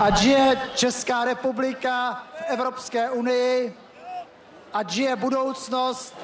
[0.00, 3.74] Ať žije Česká republika v Evropské unii,
[4.72, 6.14] ať žije budoucnost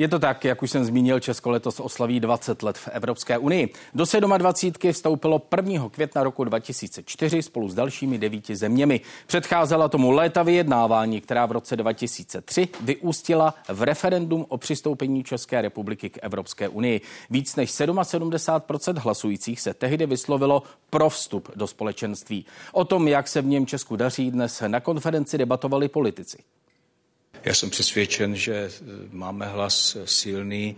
[0.00, 3.72] Je to tak, jak už jsem zmínil, Česko letos oslaví 20 let v Evropské unii.
[3.94, 4.04] Do
[4.38, 5.88] 27 vstoupilo 1.
[5.88, 9.00] května roku 2004 spolu s dalšími devíti zeměmi.
[9.26, 16.10] Předcházela tomu léta vyjednávání, která v roce 2003 vyústila v referendum o přistoupení České republiky
[16.10, 17.00] k Evropské unii.
[17.30, 22.46] Víc než 77% hlasujících se tehdy vyslovilo pro vstup do společenství.
[22.72, 26.38] O tom, jak se v něm Česku daří, dnes na konferenci debatovali politici.
[27.44, 28.70] Já jsem přesvědčen, že eh,
[29.10, 30.76] máme hlas silný,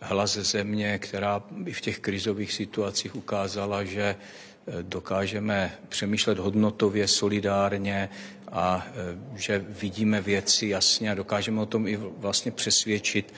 [0.00, 8.08] hlas země, která i v těch krizových situacích ukázala, že eh, dokážeme přemýšlet hodnotově, solidárně
[8.52, 13.34] a eh, že vidíme věci jasně a dokážeme o tom i vlastně přesvědčit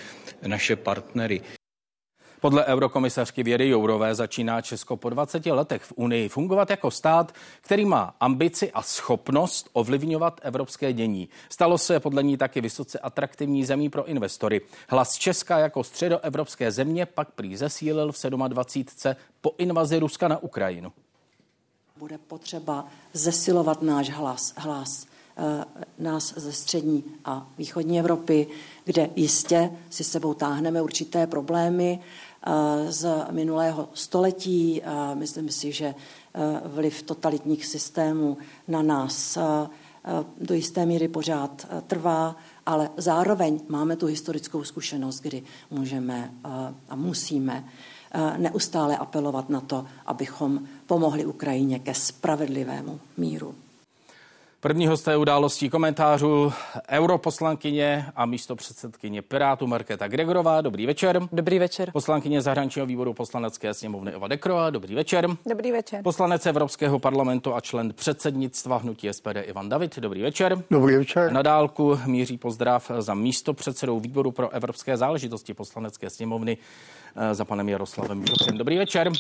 [0.46, 1.41] naše partnery.
[2.40, 7.84] Podle eurokomisařky Věry Jourové začíná Česko po 20 letech v Unii fungovat jako stát, který
[7.84, 11.28] má ambici a schopnost ovlivňovat evropské dění.
[11.48, 14.60] Stalo se podle ní taky vysoce atraktivní zemí pro investory.
[14.88, 19.16] Hlas Česka jako středoevropské země pak prý zesílil v 27.
[19.40, 20.92] po invazi Ruska na Ukrajinu.
[21.96, 25.06] Bude potřeba zesilovat náš hlas, hlas
[25.98, 28.46] nás ze střední a východní Evropy,
[28.84, 32.00] kde jistě si sebou táhneme určité problémy,
[32.88, 34.82] z minulého století.
[35.14, 35.94] Myslím si, že
[36.64, 39.38] vliv totalitních systémů na nás
[40.40, 46.34] do jisté míry pořád trvá, ale zároveň máme tu historickou zkušenost, kdy můžeme
[46.88, 47.64] a musíme
[48.36, 53.54] neustále apelovat na to, abychom pomohli Ukrajině ke spravedlivému míru.
[54.67, 56.53] První hosté událostí komentářů
[56.91, 60.60] europoslankyně a místo předsedkyně Pirátu Markéta Gregorová.
[60.60, 61.21] Dobrý večer.
[61.32, 61.91] Dobrý večer.
[61.93, 64.71] Poslankyně zahraničního výboru poslanecké sněmovny Eva Dekroa.
[64.71, 65.28] Dobrý večer.
[65.50, 66.03] Dobrý večer.
[66.03, 69.99] Poslanec Evropského parlamentu a člen předsednictva hnutí SPD Ivan David.
[69.99, 70.62] Dobrý večer.
[70.71, 71.32] Dobrý večer.
[71.32, 76.59] Na dálku míří pozdrav za místo předsedou výboru pro evropské záležitosti poslanecké sněmovny
[77.16, 78.25] eh, za panem Jaroslavem.
[78.56, 79.12] Dobrý večer.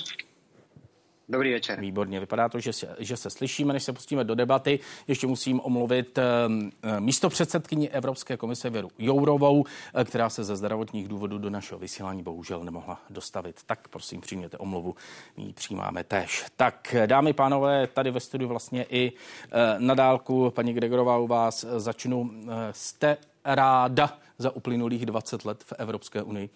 [1.28, 1.80] Dobrý večer.
[1.80, 4.78] Výborně, vypadá to, že se, že se slyšíme, než se pustíme do debaty.
[5.08, 9.64] Ještě musím omluvit ehm, eh, místo předsedkyni Evropské komise Věru Jourovou,
[9.94, 13.60] eh, která se ze zdravotních důvodů do našeho vysílání bohužel nemohla dostavit.
[13.66, 14.94] Tak prosím, přijměte omluvu,
[15.36, 16.44] my ji přijímáme též.
[16.56, 21.64] Tak dámy pánové, tady ve studiu vlastně i eh, na dálku, paní Gregorová u vás
[21.76, 22.30] začnu.
[22.70, 26.50] Jste ráda za uplynulých 20 let v Evropské unii?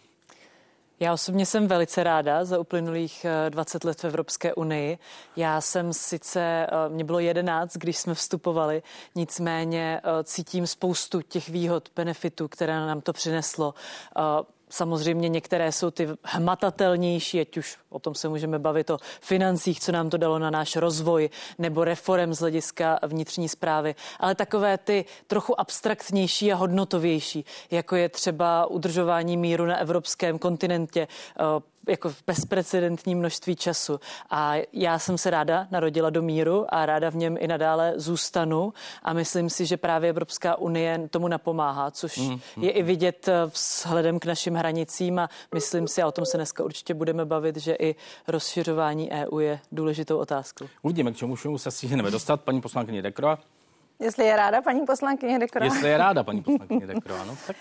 [1.02, 4.98] Já osobně jsem velice ráda za uplynulých 20 eh, let v Evropské unii.
[5.36, 8.82] Já jsem sice, eh, mě bylo 11, když jsme vstupovali,
[9.14, 13.74] nicméně eh, cítím spoustu těch výhod, benefitů, které nám to přineslo.
[14.70, 19.92] Samozřejmě některé jsou ty hmatatelnější, ať už o tom se můžeme bavit o financích, co
[19.92, 25.04] nám to dalo na náš rozvoj, nebo reform z hlediska vnitřní zprávy, ale takové ty
[25.26, 31.08] trochu abstraktnější a hodnotovější, jako je třeba udržování míru na evropském kontinentě,
[31.88, 34.00] jako v bezprecedentní množství času.
[34.30, 38.72] A já jsem se ráda narodila do míru a ráda v něm i nadále zůstanu
[39.02, 42.64] a myslím si, že právě Evropská unie tomu napomáhá, což mm, mm.
[42.64, 46.36] je i vidět eh, vzhledem k našim hranicím a myslím si, a o tom se
[46.36, 47.94] dneska určitě budeme bavit, že i
[48.28, 50.66] rozšiřování EU je důležitou otázkou.
[50.82, 52.40] Uvidíme, k čemu všemu se stihneme dostat.
[52.40, 53.38] Paní poslankyně Dekro.
[54.00, 55.64] Jestli je ráda paní poslankyně Dekro.
[55.64, 57.56] Jestli je ráda paní poslankyně Dekro, no, tak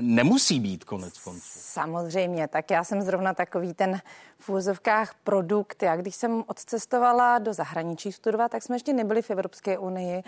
[0.00, 1.40] nemusí být konec konců.
[1.44, 4.00] Samozřejmě, tak já jsem zrovna takový ten
[4.38, 5.82] v úzovkách produkt.
[5.82, 10.22] Já když jsem odcestovala do zahraničí studovat, tak jsme ještě nebyli v Evropské unii.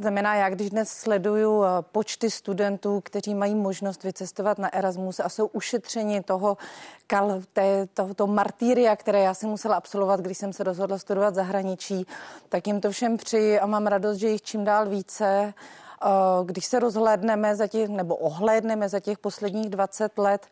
[0.00, 5.28] Znamená, já když dnes sleduju eh, počty studentů, kteří mají možnost vycestovat na Erasmus a
[5.28, 6.56] jsou ušetřeni toho,
[7.06, 12.06] kal, té, tohoto martýria, které já jsem musela absolvovat, když jsem se rozhodla studovat zahraničí,
[12.48, 15.54] tak jim to všem přeji a mám radost, že jich čím dál více.
[16.02, 16.08] Eh,
[16.44, 20.46] když se rozhlédneme za těch, nebo ohlédneme za těch posledních 20 let,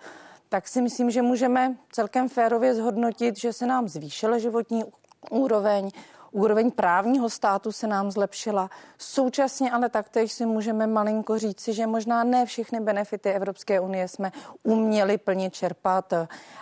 [0.49, 4.85] tak si myslím, že můžeme celkem férově zhodnotit, že se nám zvýšila životní
[5.31, 5.91] úroveň,
[6.31, 8.71] Úroveň právního státu se nám zlepšila.
[8.99, 14.33] Současně ale taktéž si můžeme malinko říci, že možná ne všechny benefity Evropské unie jsme
[14.63, 16.13] uměli plně čerpat.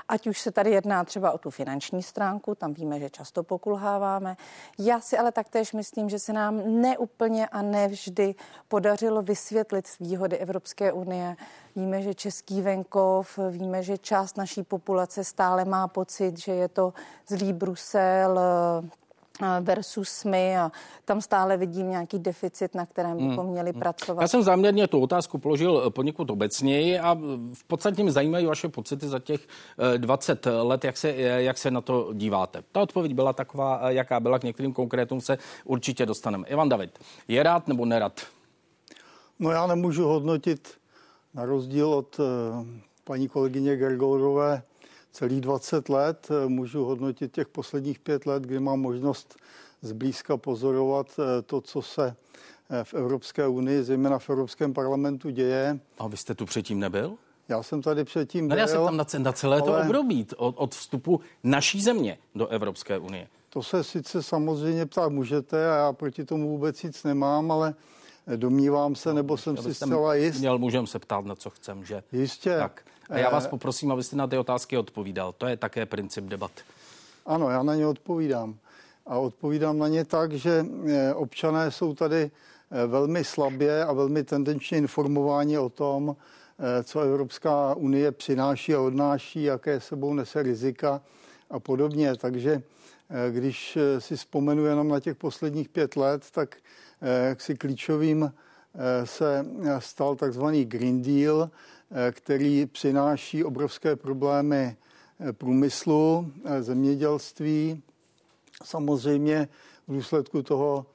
[0.08, 4.37] Ať už se tady jedná třeba o tu finanční stránku, tam víme, že často pokulháváme.
[4.78, 8.34] Já si ale taktéž myslím, že se nám neúplně a nevždy
[8.69, 11.37] podařilo vysvětlit výhody Evropské unie.
[11.76, 16.93] Víme, že český venkov, víme, že část naší populace stále má pocit, že je to
[17.28, 18.40] zlý Brusel,
[19.60, 20.72] versus my a
[21.04, 23.81] tam stále vidím nějaký deficit, na kterém bychom hmm, měli hmm.
[23.81, 24.22] pracovat.
[24.22, 27.14] Já jsem záměrně tu otázku položil eh, poněkud obecněji a
[27.54, 29.40] v podstatě mě zajímají vaše pocity za těch
[29.96, 32.62] 20 let, jak se, jak se na to díváte.
[32.72, 36.48] Ta odpověď byla taková, jaká byla, k některým konkrétům se určitě dostaneme.
[36.48, 36.98] Ivan David,
[37.28, 38.20] je rád nebo nerad?
[39.38, 40.69] No já nemůžu hodnotit
[41.34, 42.20] na rozdíl od
[43.04, 44.62] paní kolegyně Gergorové
[45.14, 46.28] celých 20 let.
[46.31, 49.37] Eh, můžu hodnotit těch posledních pět let, kdy mám možnost
[49.82, 52.16] zblízka pozorovat eh, to, co se
[52.70, 55.78] eh, v Evropské unii, zejména v Evropském parlamentu děje.
[55.99, 57.14] A vy jste tu předtím nebyl?
[57.49, 58.56] Já jsem tady předtím byl.
[58.56, 59.72] No já jsem tam na, na celé ale...
[59.72, 63.28] to období od, od vstupu naší země do Evropské unie.
[63.50, 67.75] To se sice samozřejmě ptát můžete a já proti tomu vůbec nic nemám, ale
[68.37, 70.38] domnívám se, no, nebo jsem si zcela jist.
[70.38, 72.02] Měl, můžeme se ptát, na co chcem, že?
[72.12, 72.56] Jistě.
[72.58, 72.84] Tak.
[73.11, 75.33] A já vás poprosím, abyste na ty otázky odpovídal.
[75.33, 76.51] To je také princip debat.
[77.27, 78.56] Ano, já na ně odpovídám.
[79.06, 82.31] A odpovídám na ně tak, že eh, občané jsou tady
[82.71, 86.17] eh, velmi slabě a velmi tendenčně informováni o tom,
[86.59, 91.01] eh, co Evropská unie přináší a odnáší, jaké sebou nese rizika
[91.51, 92.17] a podobně.
[92.17, 92.62] Takže
[93.31, 96.56] když si vzpomenu jenom na těch posledních pět let, tak
[97.39, 98.33] si klíčovým
[99.05, 99.47] se
[99.79, 101.51] stal takzvaný Green Deal, Eh,
[102.12, 104.76] který přináší obrovské problémy
[105.20, 107.82] eh, průmyslu, eh, zemědělství.
[108.64, 109.49] Samozřejmě
[109.88, 110.87] v důsledku toho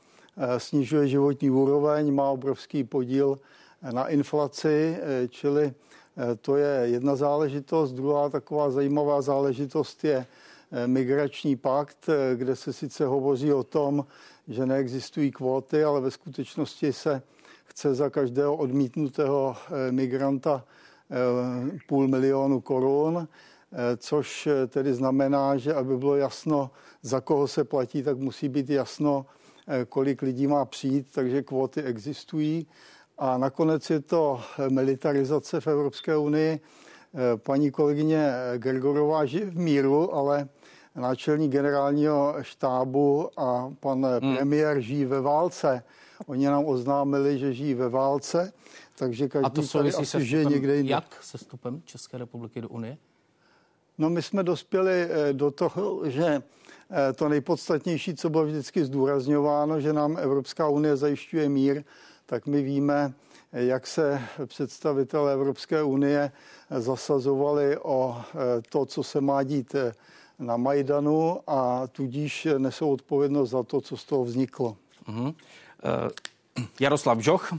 [0.57, 3.39] snižuje životní úroveň, má obrovský podíl
[3.91, 4.97] na inflaci,
[5.29, 5.73] čili
[6.41, 7.91] to je jedna záležitost.
[7.91, 10.25] Druhá taková zajímavá záležitost je
[10.85, 14.05] migrační pakt, kde se sice hovoří o tom,
[14.47, 17.21] že neexistují kvóty, ale ve skutečnosti se
[17.65, 19.55] chce za každého odmítnutého
[19.91, 20.88] migranta Eh,
[21.87, 26.71] půl milionu korun, eh, což eh, tedy znamená, že aby bylo jasno,
[27.01, 29.25] za koho se platí, tak musí být jasno,
[29.89, 32.67] kolik lidí má přijít, takže kvóty existují.
[33.17, 36.59] A nakonec je to militarizace v Evropské unii.
[37.35, 40.49] Paní kolegyně Gregorová žije v míru, ale
[40.95, 44.35] náčelník generálního štábu a pan hmm.
[44.35, 45.83] premiér žijí ve válce.
[46.25, 48.53] Oni nám oznámili, že žijí ve válce
[48.99, 50.91] takže každý A to souvisí se žije někde jinde.
[50.91, 52.97] Jak se vstupem České republiky do Unie?
[53.97, 56.25] No my jsme dospěli eh, do toho, že
[56.91, 61.83] eh, to nejpodstatnější, co bylo vždycky zdůrazňováno, že nám Evropská unie zajišťuje mír,
[62.25, 63.13] tak my víme,
[63.51, 66.31] eh, jak se představitelé Evropské unie
[66.69, 68.21] zasazovali o
[68.69, 69.75] to, co se má dít
[70.39, 74.77] na Majdanu a tudíž nesou odpovědnost za to, co z toho vzniklo.
[75.07, 75.25] Uh-huh.
[75.27, 77.53] Uh, Jaroslav Žoch,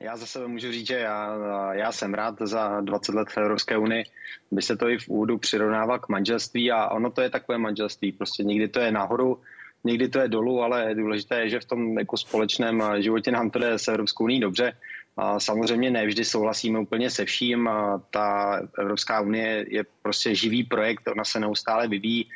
[0.00, 1.36] já za sebe můžu říct, že já,
[1.74, 4.04] já jsem rád za 20 let v Evropské unii.
[4.50, 8.12] By se to i v úvodu přirovnával k manželství a ono to je takové manželství.
[8.12, 9.40] Prostě někdy to je nahoru,
[9.84, 13.58] někdy to je dolů, ale důležité je, že v tom jako společném životě nám to
[13.58, 14.76] jde s Evropskou unii dobře.
[15.16, 17.68] A samozřejmě ne vždy souhlasíme úplně se vším.
[17.68, 22.30] A ta Evropská unie je prostě živý projekt, ona se neustále vyvíjí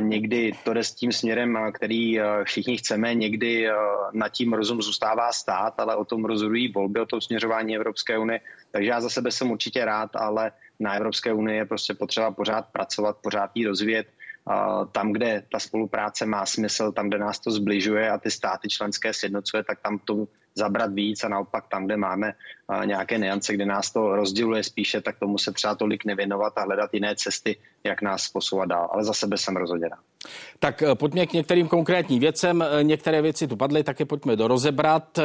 [0.00, 3.68] někdy to jde s tím směrem, který všichni chceme, někdy
[4.12, 8.40] nad tím rozum zůstává stát, ale o tom rozhodují volby, o tom směřování Evropské unie.
[8.70, 12.66] Takže já za sebe jsem určitě rád, ale na Evropské unii je prostě potřeba pořád
[12.72, 14.06] pracovat, pořád ji rozvíjet.
[14.92, 19.14] Tam, kde ta spolupráce má smysl, tam, kde nás to zbližuje a ty státy členské
[19.14, 22.32] sjednocuje, tak tam to zabrat víc a naopak tam, kde máme
[22.84, 26.94] nějaké niance, kde nás to rozděluje spíše, tak tomu se třeba tolik nevěnovat a hledat
[26.94, 28.88] jiné cesty, jak nás posouvat dál.
[28.92, 29.96] Ale za sebe jsem rozhoděná.
[30.58, 32.62] Tak eh, pojďme k některým konkrétním věcem.
[32.62, 35.18] Eh, některé věci tu padly, tak je pojďme do rozebrat.
[35.18, 35.24] Eh,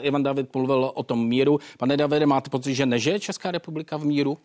[0.00, 1.58] Ivan David mluvil o tom míru.
[1.78, 4.38] Pane Davide, máte pocit, že nežije Česká republika v míru?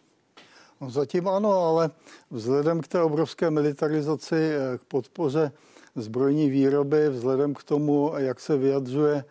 [0.82, 1.90] No zatím ano, ale
[2.32, 5.52] vzhledem k té obrovské militarizaci, k podpoře
[5.96, 9.24] zbrojní výroby, vzhledem k tomu, jak se vyjadřuje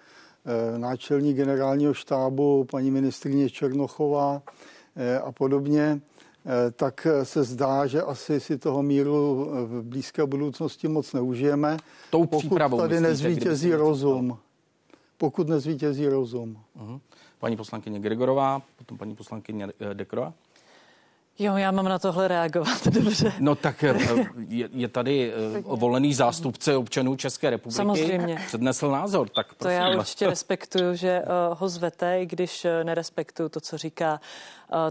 [0.47, 4.43] Eh, náčelní generálního štábu, paní ministrině Černochová
[4.97, 6.01] eh, a podobně,
[6.47, 11.77] eh, tak se zdá, že asi si toho míru v blízké budoucnosti moc neužijeme.
[12.11, 14.39] Tou pokud tady nezvítězí rozum.
[15.19, 16.59] Pokud nezvítězí rozum.
[16.81, 17.01] Uh-huh.
[17.39, 20.35] Paní poslankyně Gregorová, potom paní poslankyně Dekroa.
[21.39, 23.33] Jo, já mám na tohle reagovat, dobře.
[23.39, 23.95] No tak eh,
[24.49, 27.77] je, je tady eh, volený zástupce občanů České republiky.
[27.77, 28.43] Samozřejmě.
[28.47, 29.79] Přednesl názor, tak prosím.
[29.79, 34.21] To já určitě respektuju, že uh, ho zvete, i když nerespektuju to, co říká.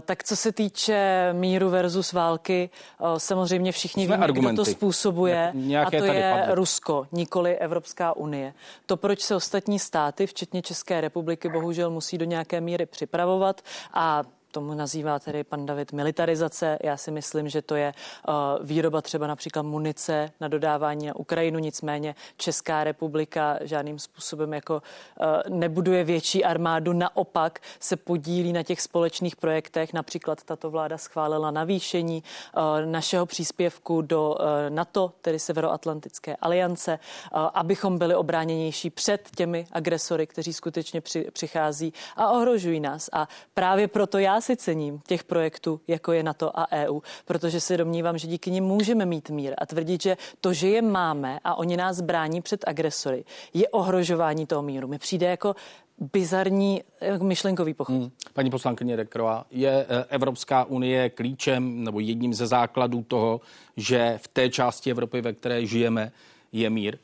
[0.02, 2.70] Tak co se týče míru versus války,
[3.18, 5.52] samozřejmě všichni víme, kdo to způsobuje.
[5.86, 6.54] a to je padly.
[6.54, 8.54] Rusko, nikoli Evropská unie.
[8.86, 13.60] To, proč se ostatní státy, včetně České republiky, bohužel musí do nějaké míry připravovat
[13.94, 14.22] a
[14.54, 16.78] tomu nazývá tedy pan David militarizace.
[16.82, 17.94] Já si myslím, že to je
[18.62, 24.82] výroba třeba například munice na dodávání na Ukrajinu, nicméně Česká republika žádným způsobem jako
[25.48, 29.92] nebuduje větší armádu, naopak se podílí na těch společných projektech.
[29.92, 32.22] Například tato vláda schválila navýšení
[32.84, 34.36] našeho příspěvku do
[34.68, 36.98] NATO, tedy Severoatlantické aliance,
[37.32, 43.10] abychom byli obráněnější před těmi agresory, kteří skutečně při, přichází a ohrožují nás.
[43.12, 47.76] A právě proto já si cením těch projektů, jako je NATO a EU, protože si
[47.76, 51.54] domnívám, že díky nim můžeme mít mír a tvrdit, že to, že je máme a
[51.54, 53.24] oni nás brání před agresory,
[53.54, 54.88] je ohrožování toho míru.
[54.88, 55.56] Mi přijde jako
[55.98, 56.82] bizarní
[57.22, 57.92] myšlenkový pochod.
[57.92, 58.10] Hmm.
[58.32, 63.40] Paní poslankyně Dekrová, je eh, Evropská unie klíčem nebo jedním ze základů toho,
[63.76, 66.12] že v té části Evropy, ve které žijeme,
[66.52, 66.98] je mír?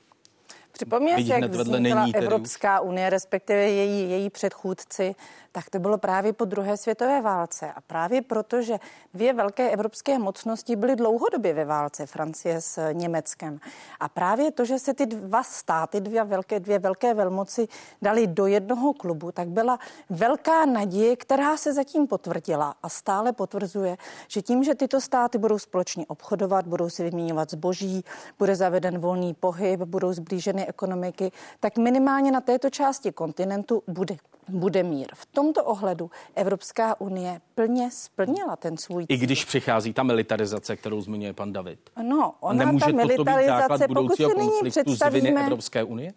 [0.73, 5.15] Připomněte, jak vznikla Evropská unie, respektive její, její předchůdci,
[5.53, 7.73] tak to bylo právě po druhé světové válce.
[7.73, 8.79] A právě proto, že
[9.15, 13.61] dvě velké evropské mocnosti byly dlouhodobě ve válce, Francie s Německem.
[14.01, 17.69] A právě to, že se ty dva státy, dvě velké, dvě velké velmoci
[18.03, 19.79] dali do jednoho klubu, tak byla
[20.11, 23.97] velká naděje, která se zatím potvrdila a stále potvrzuje,
[24.29, 28.05] že tím, že tyto státy budou společně obchodovat, budou si vyměňovat zboží,
[28.39, 34.17] bude zaveden volný pohyb, budou zblíženy ekonomiky, tak minimálně na této části kontinentu bude
[34.51, 35.09] bude mír.
[35.15, 39.17] V tomto ohledu Evropská unie plně splnila ten svůj cíl.
[39.17, 41.79] I když přichází ta militarizace, kterou zmiňuje pan David.
[42.03, 45.41] No, ona Nemůže ta militarizace, pokud si nyní představíme...
[45.41, 46.13] Evropské unie?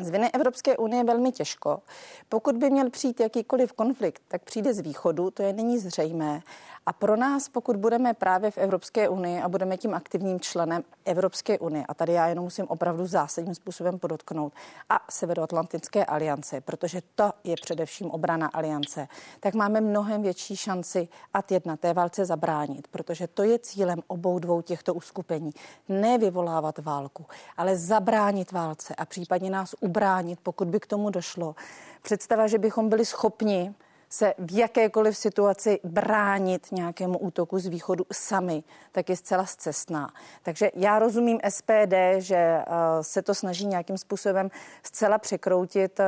[0.00, 1.82] Z viny Evropské unie velmi těžko.
[2.28, 6.42] Pokud by měl přijít jakýkoliv konflikt, tak přijde z východu, to je není zřejmé.
[6.86, 11.58] A pro nás, pokud budeme právě v Evropské unii a budeme tím aktivním členem Evropské
[11.58, 14.52] unie, a tady já jenom musím opravdu zásadním způsobem podotknout,
[14.88, 19.08] a Severoatlantické aliance, protože to je především obrana aliance,
[19.40, 24.38] tak máme mnohem větší šanci a jedna té válce zabránit, protože to je cílem obou
[24.38, 25.50] dvou těchto uskupení.
[25.88, 31.54] Ne vyvolávat válku, ale zabránit válce a případně nás ubránit, pokud by k tomu došlo.
[32.02, 33.74] Představa, že bychom byli schopni
[34.12, 40.12] se v jakékoliv situaci bránit nějakému útoku z východu sami, tak je zcela zcestná.
[40.42, 42.64] Takže já rozumím SPD, že eh,
[43.00, 44.50] se to snaží nějakým způsobem
[44.82, 46.06] zcela překroutit, eh,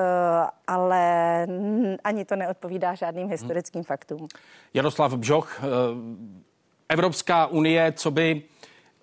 [0.66, 1.46] ale
[2.04, 3.84] ani to neodpovídá žádným historickým hmm.
[3.84, 4.28] faktům.
[4.74, 5.66] Jaroslav Bžoch, eh,
[6.88, 8.42] Evropská unie, co by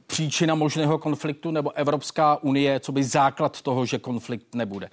[0.08, 4.90] příčina možného konfliktu, nebo Evropská unie, co by základ toho, že konflikt nebude?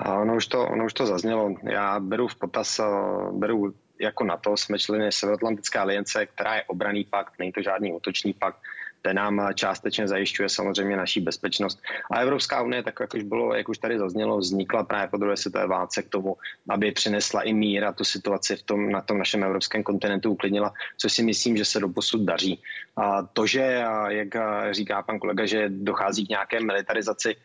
[0.00, 1.54] A ono už, to, ono už to zaznělo.
[1.62, 2.84] Já beru v potaz, eh,
[3.32, 7.92] beru jako na to, jsme členy Severoatlantické aliance, která je obraný pakt, není to žádný
[7.92, 8.56] útočný pakt,
[9.02, 11.82] ten nám částečně zajišťuje samozřejmě naší bezpečnost.
[12.10, 15.36] A Evropská unie, tak jak už, bylo, jak už tady zaznělo, vznikla právě po druhé
[15.36, 16.36] světové válce k tomu,
[16.68, 20.72] aby přinesla i mír a tu situaci v tom, na tom našem evropském kontinentu uklidnila,
[20.96, 22.62] co si myslím, že se doposud daří.
[22.96, 24.28] A to, že, jak
[24.70, 27.36] říká pan kolega, že dochází k nějaké militarizaci,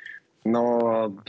[0.48, 0.80] No,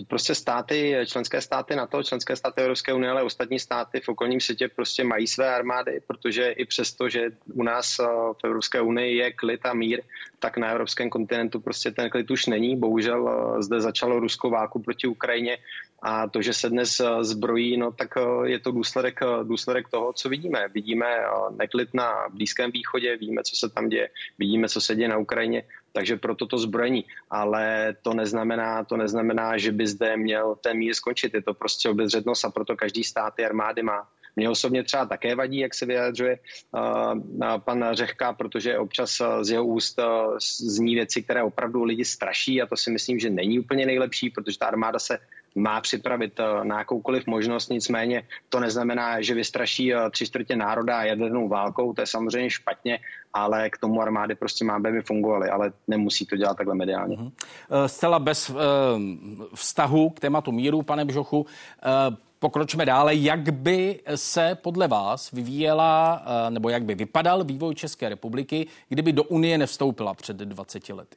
[0.09, 4.69] prostě státy, členské státy NATO, členské státy Evropské unie, ale ostatní státy v okolním světě
[4.69, 8.05] prostě mají své armády, protože i přesto, že u nás eh,
[8.43, 10.03] v Evropské unii je klid a mír,
[10.39, 12.77] tak na evropském kontinentu prostě ten klid už není.
[12.77, 15.59] Bohužel eh, zde začalo Rusko válku proti Ukrajině
[16.03, 18.09] a to, že se dnes eh, zbrojí, no tak
[18.45, 20.69] je to důsledek, důsledek toho, co vidíme.
[20.75, 21.07] Vidíme
[21.59, 24.09] neklid na Blízkém východě, víme, co se tam děje,
[24.39, 25.63] vidíme, co se děje na Ukrajině
[25.97, 27.09] takže proto to zbrojení.
[27.33, 31.35] Ale to neznamená, to neznamená, že by zde měl ten mír skončit.
[31.35, 34.05] Je to prostě obezřetnost a proto každý stát ty armády má.
[34.37, 36.39] Mně osobně třeba také vadí, jak se vyjadřuje
[36.73, 42.05] uh, pan Řehka, protože občas uh, z jeho úst uh, zní věci, které opravdu lidi
[42.05, 45.19] straší a to si myslím, že není úplně nejlepší, protože ta armáda se
[45.57, 51.03] má připravit eh, na jakoukoliv možnost, nicméně to neznamená, že vystraší eh, tři čtvrtě národa
[51.03, 52.99] jadernou válkou, to je samozřejmě špatně,
[53.33, 57.17] ale k tomu armády prostě má, aby fungovaly, ale nemusí to dělat takhle mediálně.
[57.17, 57.33] Uh-huh.
[57.87, 58.53] Zcela bez
[59.55, 61.47] vztahu k tématu míru, pane Bžochu,
[62.47, 63.15] Pokročme dále.
[63.15, 69.23] Jak by se podle vás vyvíjela, nebo jak by vypadal vývoj České republiky, kdyby do
[69.25, 71.17] Unie nevstoupila před 20 lety?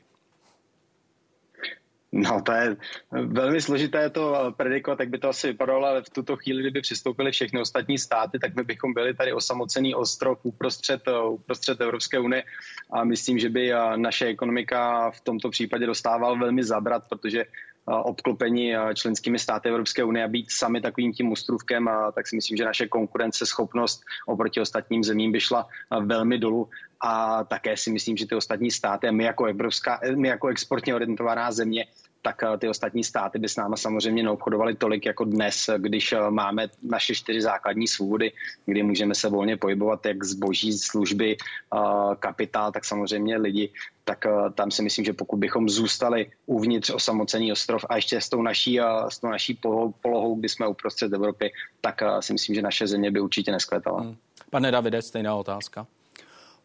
[2.12, 2.78] No, to je
[3.12, 7.32] velmi složité to predikovat, jak by to asi vypadalo, ale v tuto chvíli, kdyby přistoupili
[7.32, 12.44] všechny ostatní státy, tak my bychom byli tady osamocený ostrov uprostřed, uprostřed Evropské unie
[12.92, 17.46] a myslím, že by naše ekonomika v tomto případě dostával velmi zabrat, protože
[17.86, 22.58] obklopení členskými státy Evropské unie a být sami takovým tím ostrůvkem, a tak si myslím,
[22.58, 25.68] že naše konkurenceschopnost oproti ostatním zemím by šla
[26.02, 26.70] velmi dolů.
[27.02, 31.52] A také si myslím, že ty ostatní státy my jako, Evropská, my jako exportně orientovaná
[31.52, 31.86] země
[32.22, 36.32] tak eh, ty ostatní státy by s náma samozřejmě neobchodovaly tolik jako dnes, když eh,
[36.32, 38.32] máme naše čtyři základní svobody,
[38.66, 41.78] kdy můžeme se volně pohybovat jak zboží, služby, eh,
[42.20, 43.72] kapitál, tak samozřejmě lidi,
[44.04, 48.42] tak tam si myslím, že pokud bychom zůstali uvnitř osamocený ostrov a ještě s tou
[48.42, 49.60] naší, s tou naší
[50.02, 54.02] polohou, kdy jsme uprostřed Evropy, tak si myslím, že naše země by určitě neskvetala.
[54.02, 54.16] Hmm.
[54.50, 55.88] Pane Davide, stejná otázka.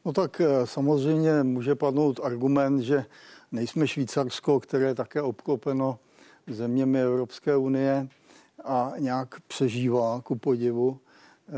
[0.04, 3.04] No tak samozřejmě může padnout argument, že
[3.54, 5.98] Nejsme Švýcarsko, které je také obklopeno
[6.46, 8.08] zeměmi Evropské unie
[8.64, 10.98] a nějak přežívá ku podivu.
[11.48, 11.52] Eh,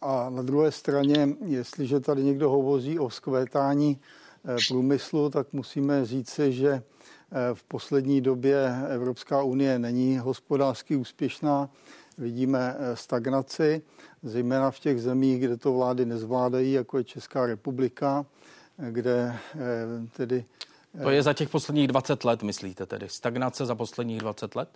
[0.00, 4.00] a na druhé straně, jestliže tady někdo hovoří o skvétání
[4.44, 6.82] eh, průmyslu, tak musíme říci, že eh,
[7.54, 11.70] v poslední době Evropská unie není hospodářsky úspěšná.
[12.18, 13.82] Vidíme stagnaci,
[14.22, 18.26] zejména v těch zemích, kde to vlády nezvládají, jako je Česká republika,
[18.90, 19.36] kde
[20.16, 20.44] tedy
[21.02, 23.08] to je za těch posledních 20 let, myslíte tedy?
[23.08, 24.68] Stagnace za posledních 20 let?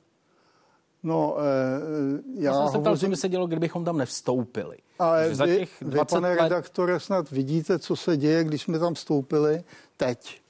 [1.03, 4.77] No, eh, já, já jsem se ptal, co by se dělo, kdybychom tam nevstoupili.
[4.99, 6.43] Ale za těch vy, 20 vy, pane let...
[6.43, 9.65] redaktore, snad vidíte, co se děje, když jsme tam vstoupili
[9.97, 10.41] teď.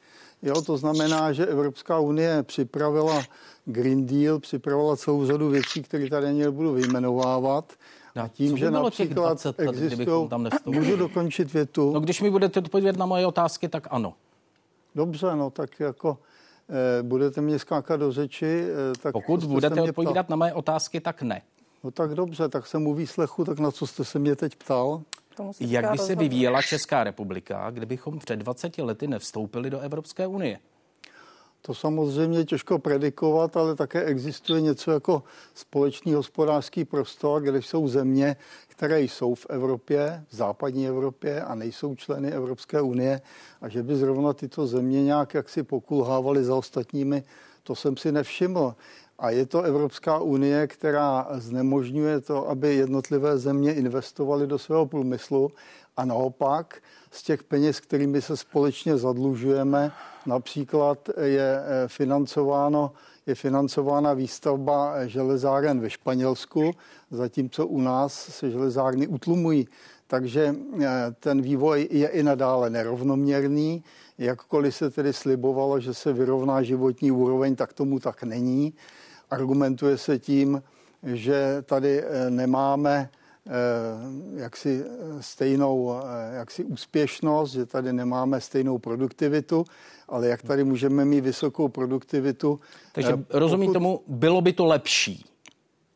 [0.43, 3.23] Jo, to znamená, že Evropská unie připravila
[3.65, 7.73] Green Deal, připravila celou řadu věcí, které tady nebudu vyjmenovávat.
[8.17, 10.29] No, a tím, že například existují...
[10.29, 11.93] Tam můžu dokončit větu?
[11.93, 14.15] No, když mi budete odpovědět na moje otázky, tak ano.
[14.95, 16.19] Dobře, no tak jako
[16.99, 18.65] e, budete mě skákat do řeči.
[18.93, 20.27] E, tak Pokud budete odpovídat ptal.
[20.29, 21.43] na moje otázky, tak ne.
[21.85, 25.03] No tak dobře, tak jsem u výslechu, tak na co jste se mě teď ptal?
[25.61, 30.59] Jak by se vyvíjela Česká republika, kdybychom před 20 lety nevstoupili do Evropské unie?
[31.69, 35.23] To samozřejmě těžko predikovat, ale také existuje něco jako
[35.55, 38.37] společný hospodářský prostor, kde jsou země,
[38.69, 43.21] které jsou v Evropě, v západní Evropě a nejsou členy Evropské unie
[43.61, 47.23] a že by zrovna tyto země nějak jaksi pokulhávaly za ostatními,
[47.63, 48.75] to jsem si nevšiml.
[49.19, 55.51] A je to Evropská unie, která znemožňuje to, aby jednotlivé země investovaly do svého průmyslu
[55.99, 59.93] a naopak z těch peněz, kterými se společně zadlužujeme,
[60.27, 62.93] například je eh, financováno
[63.29, 66.71] je financována výstavba železáren ve Španělsku,
[67.11, 69.69] zatímco u nás se železárny utlumují.
[70.07, 70.87] Takže eh,
[71.21, 73.85] ten vývoj je i nadále nerovnoměrný.
[74.19, 78.75] Jakkoliv se tedy slibovalo, že se vyrovná životní úroveň, tak tomu tak není.
[79.31, 80.63] Argumentuje se tím,
[81.03, 83.18] že tady eh, nemáme eh,
[84.37, 84.85] jaksi
[85.21, 85.95] stejnou
[86.33, 89.65] jaksi úspěšnost, že tady nemáme stejnou produktivitu
[90.09, 92.61] ale jak tady můžeme mít vysokou produktivitu.
[92.93, 93.39] Takže pokud...
[93.39, 95.25] rozumím tomu, bylo by to lepší.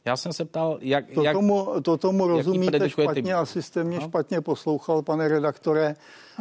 [0.04, 1.04] Já jsem se ptal, jak...
[1.14, 3.32] To jak, tomu, to tomu rozumíte špatně, ty...
[3.32, 4.04] asi jste mě no?
[4.04, 5.94] špatně poslouchal, pane redaktore.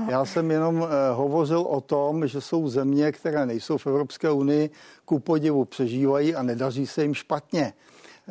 [0.10, 4.70] Já jsem jenom uh, hovořil o tom, že jsou země, které nejsou v Evropské unii,
[5.06, 7.74] ku podivu přežívají a nedaří se jim špatně.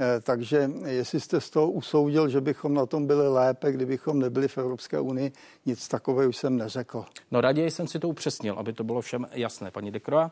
[0.01, 4.49] Eh, takže jestli jste z toho usoudil, že bychom na tom byli lépe, kdybychom nebyli
[4.49, 5.33] v Evropské unii,
[5.67, 7.05] nic takového už jsem neřekl.
[7.31, 9.71] No raději jsem si to upřesnil, aby to bylo všem jasné.
[9.71, 10.31] Paní Dekroa?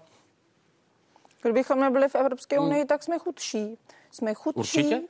[1.43, 2.67] Kdybychom nebyli v Evropské hmm.
[2.67, 2.89] unii, hmm.
[2.89, 3.79] tak jsme chudší.
[4.11, 4.59] Jsme chudší.
[4.59, 5.01] Určitě?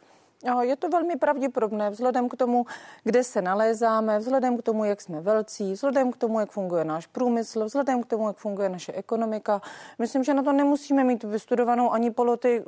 [0.61, 2.67] Je to velmi pravděpodobné vzhledem k tomu,
[3.05, 7.07] kde se nalézáme, vzhledem k tomu, jak jsme velcí, vzhledem k tomu, jak funguje náš
[7.07, 9.63] průmysl, vzhledem k tomu, jak funguje naše ekonomika.
[9.99, 12.15] Myslím, že na to nemusíme mít vystudovanou ani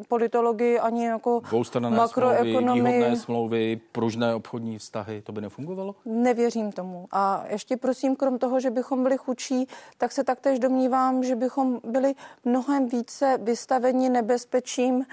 [0.08, 1.42] politologii, ani jako
[1.88, 3.00] makroekonomii.
[3.00, 5.94] Smlouvy, smlouvy, pružné obchodní vztahy, to by nefungovalo?
[6.04, 7.06] Nevěřím tomu.
[7.12, 11.80] A ještě prosím, krom toho, že bychom byli chudší, tak se taktéž domnívám, že bychom
[11.84, 15.04] byli mnohem více vystaveni nebezpečím,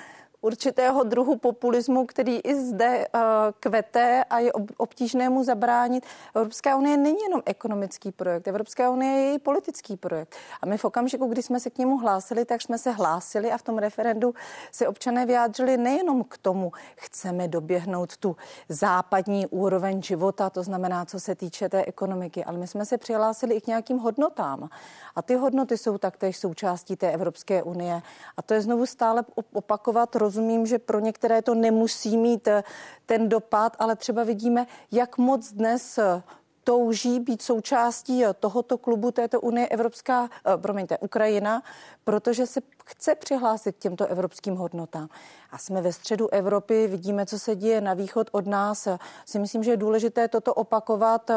[0.41, 3.21] určitého druhu populismu, který i zde uh,
[3.59, 6.05] kvete a je obtížné mu zabránit.
[6.35, 10.35] Evropská unie není jenom ekonomický projekt, Evropská unie je i politický projekt.
[10.61, 13.57] A my v okamžiku, kdy jsme se k němu hlásili, tak jsme se hlásili a
[13.57, 14.33] v tom referendu
[14.71, 18.35] se občané vyjádřili nejenom k tomu, chceme doběhnout tu
[18.69, 23.55] západní úroveň života, to znamená, co se týče té ekonomiky, ale my jsme se přihlásili
[23.55, 24.69] i k nějakým hodnotám.
[25.15, 28.01] A ty hodnoty jsou taktéž součástí té Evropské unie.
[28.37, 29.23] A to je znovu stále
[29.53, 32.63] opakovat rozumím, že pro některé to nemusí mít eh,
[33.05, 36.23] ten dopad, ale třeba vidíme, jak moc dnes eh,
[36.63, 41.63] touží být součástí eh, tohoto klubu této unie Evropská, promiňte, Ukrajina,
[42.03, 45.07] protože se chce přihlásit k těmto evropským hodnotám.
[45.51, 48.87] A jsme ve středu Evropy, vidíme, co se děje na východ od nás.
[49.25, 51.31] Si myslím, že je důležité toto opakovat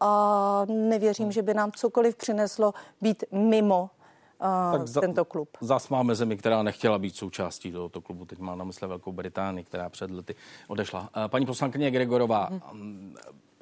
[0.00, 0.12] a
[0.68, 3.90] nevěřím, že by nám cokoliv přineslo být mimo
[4.72, 5.48] tak za, tento klub.
[5.60, 8.24] Zas máme zemi, která nechtěla být součástí tohoto klubu.
[8.24, 10.34] Teď má na mysli Velkou Británii, která před lety
[10.68, 11.10] odešla.
[11.24, 13.16] Eh, paní poslankyně Gregorová, hmm.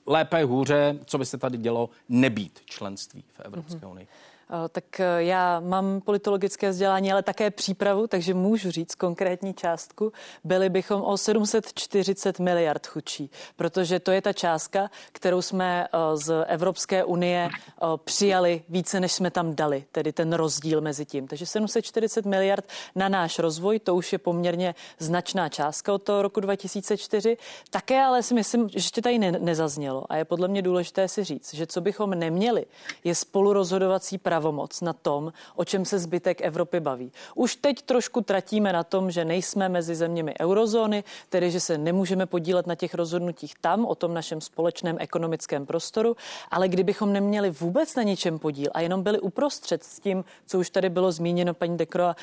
[0.06, 3.90] lépe, hůře, co by se tady dělo nebýt členství v Evropské hmm.
[3.90, 4.08] unii?
[4.50, 10.12] Eh, tak eh, já mám politologické vzdělání, ale také přípravu, takže můžu říct konkrétní částku.
[10.44, 16.44] Byli bychom o 740 miliard chudší, protože to je ta částka, kterou jsme eh, z
[16.46, 17.48] Evropské unie
[18.04, 21.28] přijali více, než jsme tam dali, tedy ten rozdíl mezi tím.
[21.28, 26.40] Takže 740 miliard na náš rozvoj, to už je poměrně značná částka od toho roku
[26.40, 27.37] 2004.
[27.70, 31.24] Také ale si myslím, že ještě tady ne- nezaznělo a je podle mě důležité si
[31.24, 32.66] říct, že co bychom neměli,
[33.04, 37.12] je spolurozhodovací právo pravomoc na tom, o čem se zbytek Evropy baví.
[37.35, 42.27] Už teď trošku tratíme na tom, že nejsme mezi zeměmi eurozóny, tedy že se nemůžeme
[42.27, 46.16] podílet na těch rozhodnutích tam, o tom našem společném ekonomickém prostoru,
[46.51, 50.70] ale kdybychom neměli vůbec na ničem podíl a jenom byli uprostřed s tím, co už
[50.70, 52.14] tady bylo zmíněno paní Dekro, eh,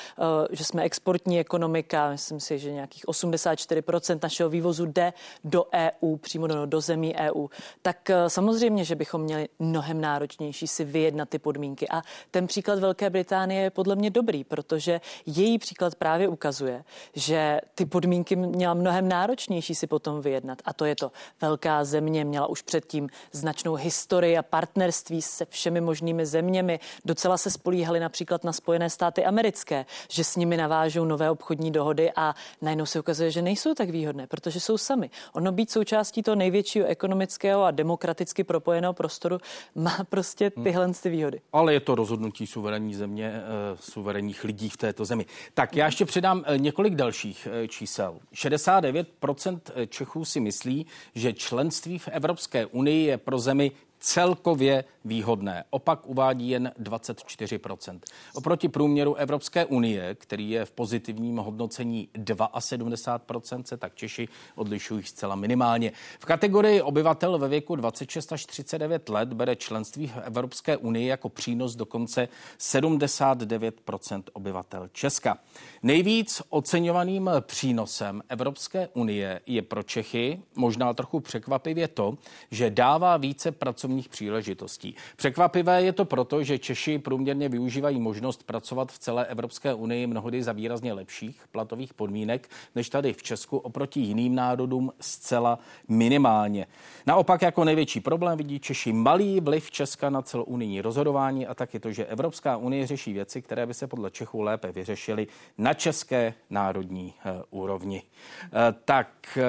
[0.52, 6.48] že jsme exportní ekonomika, myslím si, že nějakých 84% našeho vývozu jde do EU, přímo
[6.48, 7.48] do, do zemí EU,
[7.82, 11.90] tak eh, samozřejmě, že bychom měli mnohem náročnější si vyjednat ty podmínky.
[11.90, 17.62] A ten příklad Velké Británie je podle mě dobrý, protože její příklad právě ukazuje, že
[17.76, 20.62] ty podmínky měla mnohem náročnější si potom vyjednat.
[20.66, 21.12] A to je to.
[21.42, 26.80] Velká země měla už předtím značnou historii a partnerství se všemi možnými zeměmi.
[27.06, 32.12] Docela se spolíhali například na Spojené státy americké, že s nimi navážou nové obchodní dohody
[32.16, 35.10] a najednou se ukazuje, že nejsou tak výhodné, protože jsou sami.
[35.34, 39.38] Ono být součástí toho největšího ekonomického a demokraticky propojeného prostoru
[39.76, 41.42] má prostě tyhle ty výhody.
[41.54, 43.42] Ale je to rozhodnutí suverénní země, eh,
[43.80, 45.26] suverénních lidí v této zemi.
[45.54, 48.20] Tak já ještě přidám eh, několik dalších eh, čísel.
[48.34, 53.72] 69% Čechů si myslí, že členství v Evropské unii je pro zemi
[54.04, 55.64] celkově výhodné.
[55.70, 58.00] Opak uvádí jen 24%.
[58.34, 65.36] Oproti průměru Evropské unie, který je v pozitivním hodnocení 72%, se tak Češi odlišují zcela
[65.36, 65.92] minimálně.
[66.20, 71.30] V kategorii obyvatel ve věku 26 až 39 let bere členství v Evropské unii jako
[71.30, 72.28] přínos dokonce
[72.60, 75.38] 79% obyvatel Česka.
[75.84, 82.18] Nejvíc oceňovaným přínosem Evropské unie je pro Čechy možná trochu překvapivě to,
[82.52, 83.52] že dává více
[83.94, 84.96] pracovních příležitostí.
[85.16, 90.44] Překvapivé je to proto, že Češi průměrně využívají možnost pracovat v celé Evropské unii mnohdy
[90.44, 96.68] za výrazně lepších platových podmínek než tady v Česku oproti jiným národům zcela minimálně.
[97.06, 101.80] Naopak jako největší problém vidí Češi malý vliv Česka na celou unijní rozhodování a taky
[101.80, 105.28] to, že Evropská unie řeší věci, které by se podle Čechů lépe vyřešily
[105.58, 108.02] na české národní uh, úrovni.
[108.02, 109.44] Uh, tak uh,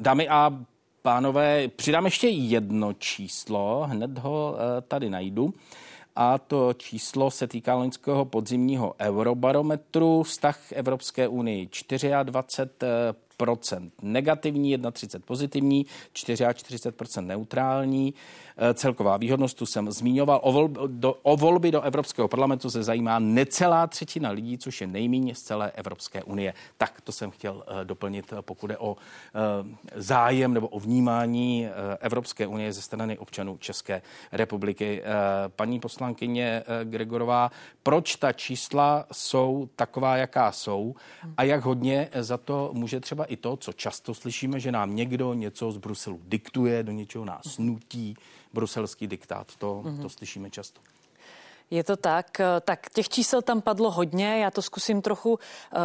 [0.00, 0.64] Dámy a
[1.02, 5.54] Pánové, přidám ještě jedno číslo, hned ho eh, tady najdu.
[6.16, 10.22] A to číslo se týká loňského podzimního eurobarometru.
[10.22, 18.14] Vztah Evropské unii 24% negativní, 31 pozitivní, 44% neutrální.
[18.62, 20.40] Eh, celková výhodnost, tu jsem zmiňoval.
[20.42, 24.86] O, volby do, o volby do Evropského parlamentu se zajímá necelá třetina lidí, což je
[24.86, 26.54] nejméně z celé Evropské unie.
[26.76, 28.96] Tak to jsem chtěl uh, doplnit, eh, pokud je o
[29.94, 31.68] zájem nebo o vnímání
[32.00, 35.02] Evropské unie ze strany občanů České republiky.
[35.56, 37.50] Paní poslankyně Gregorová,
[37.82, 40.94] proč ta čísla jsou taková, jaká jsou
[41.36, 45.34] a jak hodně za to může třeba i to, co často slyšíme, že nám někdo
[45.34, 48.16] něco z Bruselu diktuje, do něčeho nás nutí,
[48.52, 49.56] bruselský diktát.
[49.56, 50.02] To, mm-hmm.
[50.02, 50.80] to slyšíme často.
[51.70, 52.40] Je to tak.
[52.60, 55.38] Tak těch čísel tam padlo hodně, já to zkusím trochu uh,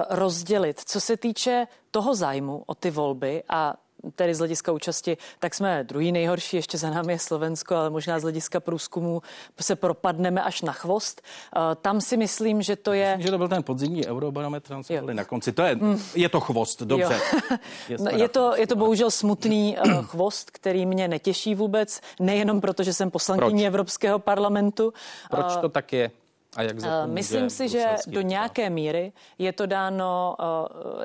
[0.10, 0.82] rozdělit.
[0.86, 3.74] Co se týče toho zájmu o ty volby a
[4.16, 8.20] tedy z hlediska účasti, tak jsme druhý nejhorší, ještě za námi je Slovensko, ale možná
[8.20, 9.22] z hlediska průzkumu
[9.62, 11.22] se propadneme až na chvost.
[11.22, 13.08] Eh, tam si myslím, že to je...
[13.08, 14.76] Myslím, že to byl ten podzimní eurobarometr,
[15.14, 15.52] na konci.
[15.52, 16.00] To je, mm.
[16.16, 17.20] je to chvost, dobře.
[17.90, 22.62] je, no, je, to, je to bohužel smutný uh, chvost, který mě netěší vůbec, nejenom
[22.62, 24.94] proto, že jsem poslankyní Evropského parlamentu.
[25.30, 26.12] Proč to tak je?
[26.56, 30.46] A jak uh, Myslím si, že do nějaké míry je to dáno uh,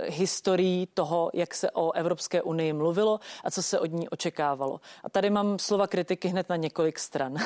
[0.04, 4.80] historií toho, jak se o Evropské unii mluvilo a co se od ní očekávalo.
[5.04, 7.32] A tady mám slova kritiky hned na několik stran.
[7.32, 7.40] uh,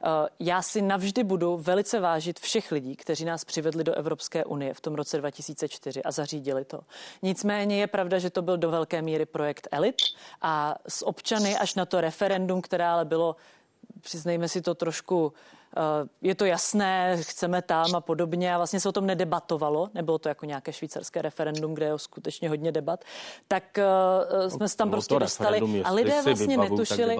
[0.40, 4.80] já si navždy budu velice vážit všech lidí, kteří nás přivedli do Evropské unie v
[4.80, 6.80] tom roce 2004 a zařídili to.
[7.22, 9.96] Nicméně je pravda, že to byl do velké míry projekt elit
[10.42, 13.36] a s občany až na to referendum, které ale bylo,
[14.00, 15.59] přiznejme si to trošku, Eh,
[16.22, 20.28] je to jasné, chceme tam a podobně a vlastně se o tom nedebatovalo, nebylo to
[20.28, 23.04] jako nějaké švýcarské referendum, kde je skutečně hodně debat,
[23.48, 23.78] tak
[24.38, 27.16] uh, jsme se tam prostě dostali a lidé vlastně netušili,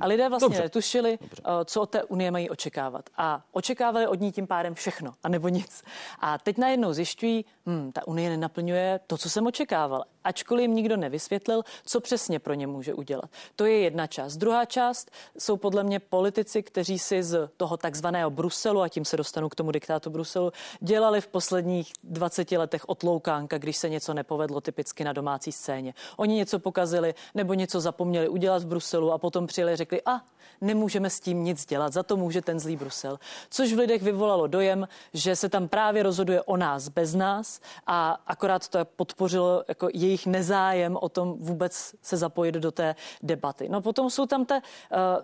[0.00, 0.62] a lidé vlastně Dobře.
[0.62, 1.42] netušili, Dobře.
[1.42, 5.28] Uh, co od té unie mají očekávat a očekávali od ní tím pádem všechno a
[5.28, 5.82] nebo nic.
[6.20, 10.04] A teď najednou zjišťují, hm, ta unie nenaplňuje to, co jsem očekával.
[10.24, 13.30] Ačkoliv jim nikdo nevysvětlil, co přesně pro ně může udělat.
[13.56, 14.36] To je jedna část.
[14.36, 19.16] Druhá část jsou podle mě politici, kteří si z toho takzvaného Bruselu, a tím se
[19.16, 24.60] dostanu k tomu diktátu Bruselu, dělali v posledních 20 letech otloukánka, když se něco nepovedlo
[24.60, 25.94] typicky na domácí scéně.
[26.16, 30.20] Oni něco pokazili nebo něco zapomněli udělat v Bruselu a potom přijeli a řekli, a
[30.60, 33.18] nemůžeme s tím nic dělat, za to může ten zlý Brusel.
[33.50, 38.20] Což v lidech vyvolalo dojem, že se tam právě rozhoduje o nás bez nás a
[38.26, 43.68] akorát to podpořilo jako jejich nezájem o tom vůbec se zapojit do té debaty.
[43.68, 44.54] No potom jsou tam te,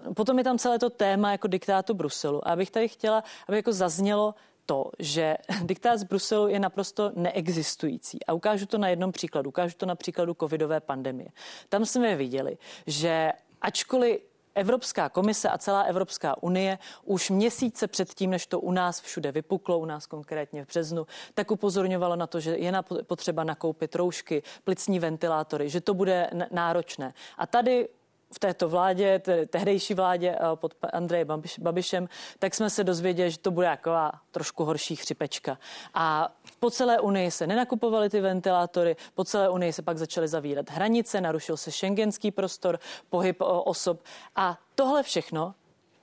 [0.06, 2.48] uh, potom je tam celé to téma jako diktátu Bruselu.
[2.48, 4.34] A abych tady chtěla, aby jako zaznělo,
[4.66, 8.18] to, že diktát z Bruselu je naprosto neexistující.
[8.26, 9.48] A ukážu to na jednom příkladu.
[9.48, 11.28] Ukážu to na příkladu covidové pandemie.
[11.68, 18.46] Tam jsme viděli, že ačkoliv Evropská komise a celá Evropská unie už měsíce předtím, než
[18.46, 22.56] to u nás všude vypuklo, u nás konkrétně v březnu, tak upozorňovalo na to, že
[22.56, 22.72] je
[23.06, 27.14] potřeba nakoupit roušky, plicní ventilátory, že to bude náročné.
[27.38, 27.88] A tady
[28.34, 33.50] v této vládě, tehdejší vládě eh, pod Andrejem Babišem, tak jsme se dozvěděli, že to
[33.50, 33.90] bude jako
[34.30, 35.58] trošku horší chřipečka.
[35.94, 40.70] A po celé Unii se nenakupovaly ty ventilátory, po celé Unii se pak začaly zavírat
[40.70, 42.78] hranice, narušil se šengenský prostor,
[43.10, 44.00] pohyb osob
[44.36, 45.54] a tohle všechno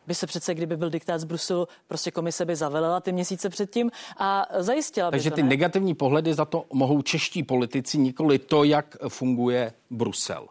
[0.07, 3.91] by se přece, kdyby byl diktát z Bruselu, prostě komise by zavelela ty měsíce předtím
[4.17, 5.49] a zajistila Takže by to, ty ne?
[5.49, 10.47] negativní pohledy za to mohou čeští politici, nikoli to, jak funguje Brusel.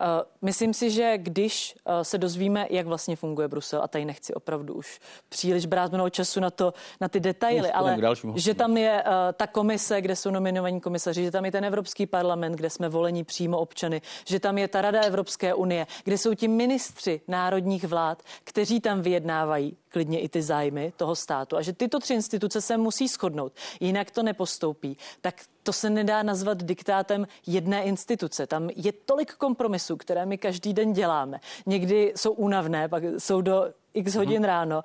[0.00, 4.34] Eh, myslím si, že když eh, se dozvíme, jak vlastně funguje Brusel, a tady nechci
[4.34, 7.98] opravdu už příliš brát mnoho času na to, na ty detaily, ale
[8.34, 12.06] že tam je uh, ta komise, kde jsou nominovaní komisaři, že tam je ten Evropský
[12.06, 16.34] parlament, kde jsme volení přímo občany, že tam je ta Rada Evropské unie, kde jsou
[16.34, 21.56] ti ministři národních vlád, kteří tam vyjednávají klidně i ty zájmy toho státu.
[21.56, 25.34] A že tyto tři instituce se musí shodnout, jinak to nepostoupí, tak
[25.66, 28.46] to se nedá nazvat diktátem jedné instituce.
[28.46, 31.40] Tam je tolik kompromisů, které my každý den děláme.
[31.66, 34.46] Někdy jsou únavné, pak jsou do x hodin mm-hmm.
[34.46, 34.82] ráno.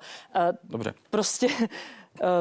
[0.64, 0.94] Dobře.
[1.10, 1.48] Prostě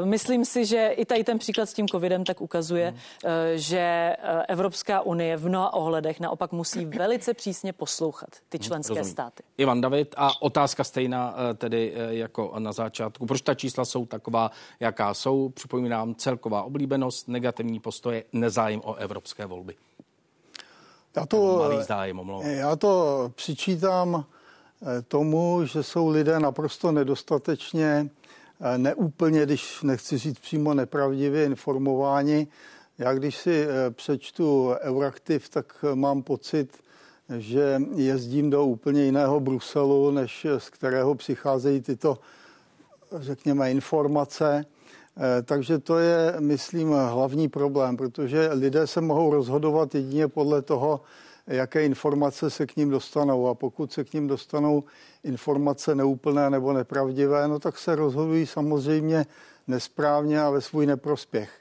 [0.04, 3.00] myslím si, že i tady ten příklad s tím covidem tak ukazuje, hmm.
[3.24, 8.64] Eh, že eh, Evropská unie v mnoha ohledech naopak musí velice přísně poslouchat ty hmm,
[8.64, 9.12] členské Rozumím.
[9.12, 9.44] státy.
[9.58, 13.26] Ivan David a otázka stejná tedy jako na začátku.
[13.26, 15.50] Proč ta čísla jsou taková, jaká jsou?
[15.50, 19.76] Připomínám celková oblíbenost, negativní postoje, nezájem o evropské volby.
[21.16, 24.26] Já to, Malý zájem, já to přičítám
[25.08, 28.10] tomu, že jsou lidé naprosto nedostatečně
[28.78, 32.48] neúplně, když nechci říct přímo nepravdivě informováni.
[32.98, 36.78] Já když si eh, přečtu Euraktiv, tak eh, mám pocit,
[37.38, 42.20] že jezdím do úplně jiného Bruselu, než z kterého přicházejí tyto,
[43.12, 44.66] řekněme, informace.
[45.18, 51.02] Eh, takže to je, myslím, hlavní problém, protože lidé se mohou rozhodovat jedině podle toho,
[51.56, 53.48] jaké informace se k ním dostanou.
[53.48, 54.84] A pokud se k ním dostanou
[55.24, 59.26] informace neúplné nebo nepravdivé, no tak se rozhodují samozřejmě
[59.68, 61.52] nesprávně a ve svůj neprospěch.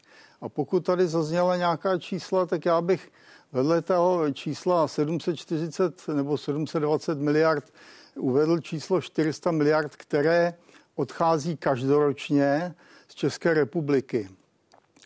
[0.40, 3.10] A pokud tady zazněla nějaká čísla, tak já bych
[3.52, 7.64] vedle toho čísla 740 nebo 720 miliard
[8.16, 10.54] uvedl číslo 400 miliard, které
[10.94, 12.74] odchází každoročně
[13.08, 14.28] z České republiky.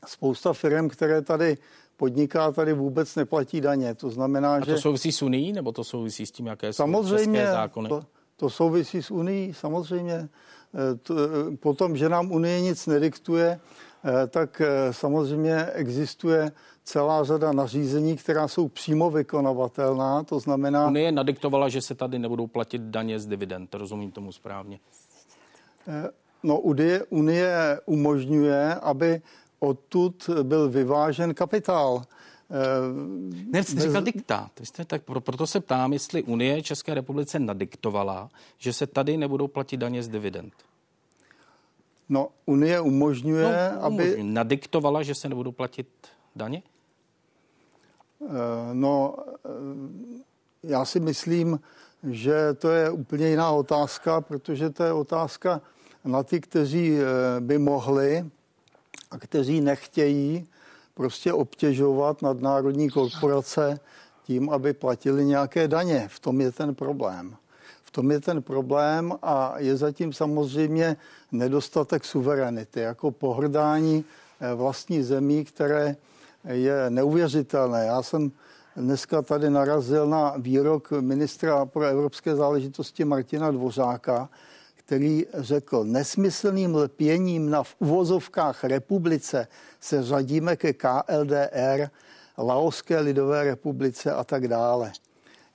[0.06, 1.58] Spousta firm, které tady
[1.96, 3.94] podniká, tady vůbec neplatí daně.
[3.94, 4.78] To znamená, A to že...
[4.78, 7.88] souvisí s Unii, nebo to souvisí s tím, jaké jsou samozřejmě, české zákony?
[7.88, 8.02] To,
[8.36, 10.28] to souvisí s Unii, samozřejmě.
[10.74, 13.60] Eh, to, eh, potom, že nám Unie nic nediktuje,
[14.04, 16.52] eh, tak samozřejmě existuje
[16.84, 20.86] celá řada nařízení, která jsou přímo vykonavatelná, to znamená...
[20.86, 24.78] Unie nadiktovala, že se tady nebudou platit daně z dividend, rozumím tomu správně.
[26.42, 26.60] No,
[27.10, 29.22] Unie umožňuje, aby
[29.64, 32.02] odtud byl vyvážen kapitál.
[32.50, 32.56] Eh,
[33.52, 34.50] ne, jste říkal diktát.
[34.62, 39.76] Jste, tak proto se ptám, jestli Unie České republice nadiktovala, že se tady nebudou platit
[39.76, 40.52] daně z dividend.
[42.08, 44.22] No, Unie umožňuje, no, aby...
[44.22, 45.88] Nadiktovala, že se nebudou platit
[46.36, 46.62] daně?
[48.22, 48.28] Eh,
[48.72, 49.48] no, eh,
[50.62, 51.60] já si myslím,
[52.10, 55.60] že to je úplně jiná otázka, protože to je otázka
[56.04, 56.98] na ty, kteří
[57.40, 58.30] by mohli
[59.14, 60.46] a kteří nechtějí
[60.94, 63.80] prostě obtěžovat nadnárodní korporace
[64.24, 66.08] tím, aby platili nějaké daně.
[66.08, 67.36] V tom je ten problém.
[67.84, 70.96] V tom je ten problém a je zatím samozřejmě
[71.32, 74.04] nedostatek suverenity, jako pohrdání
[74.40, 75.96] eh, vlastní zemí, které
[76.44, 77.86] je neuvěřitelné.
[77.86, 78.32] Já jsem
[78.76, 84.28] dneska tady narazil na výrok ministra pro evropské záležitosti Martina Dvořáka,
[84.86, 89.46] který řekl, nesmyslným lpěním na v uvozovkách republice
[89.80, 91.88] se řadíme ke KLDR
[92.38, 94.92] Laoské lidové republice a tak dále.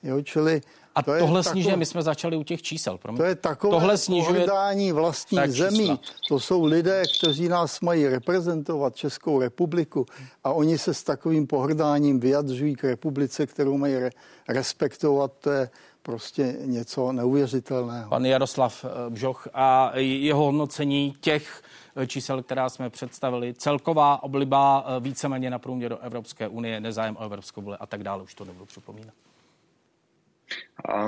[0.02, 0.60] Jo, čili
[0.94, 2.98] a to tohle takové, snižuje, my jsme začali u těch čísel.
[2.98, 3.16] Promiň.
[3.16, 4.46] To je takové tohle snižuje
[4.92, 6.00] vlastních zemí.
[6.28, 10.06] To jsou lidé, kteří nás mají reprezentovat, Českou republiku,
[10.44, 14.10] a oni se s takovým pohrdáním vyjadřují k republice, kterou mají re-
[14.48, 15.32] respektovat.
[15.40, 15.70] To je
[16.10, 18.08] prostě něco neuvěřitelného.
[18.08, 21.62] Pan Jaroslav eh, Bžoch a jeho hodnocení těch
[21.96, 27.24] eh, čísel, která jsme představili, celková obliba eh, víceméně na průměru Evropské unie, nezájem o
[27.24, 29.14] Evropskou vůli a tak dále, už to nebudu připomínat.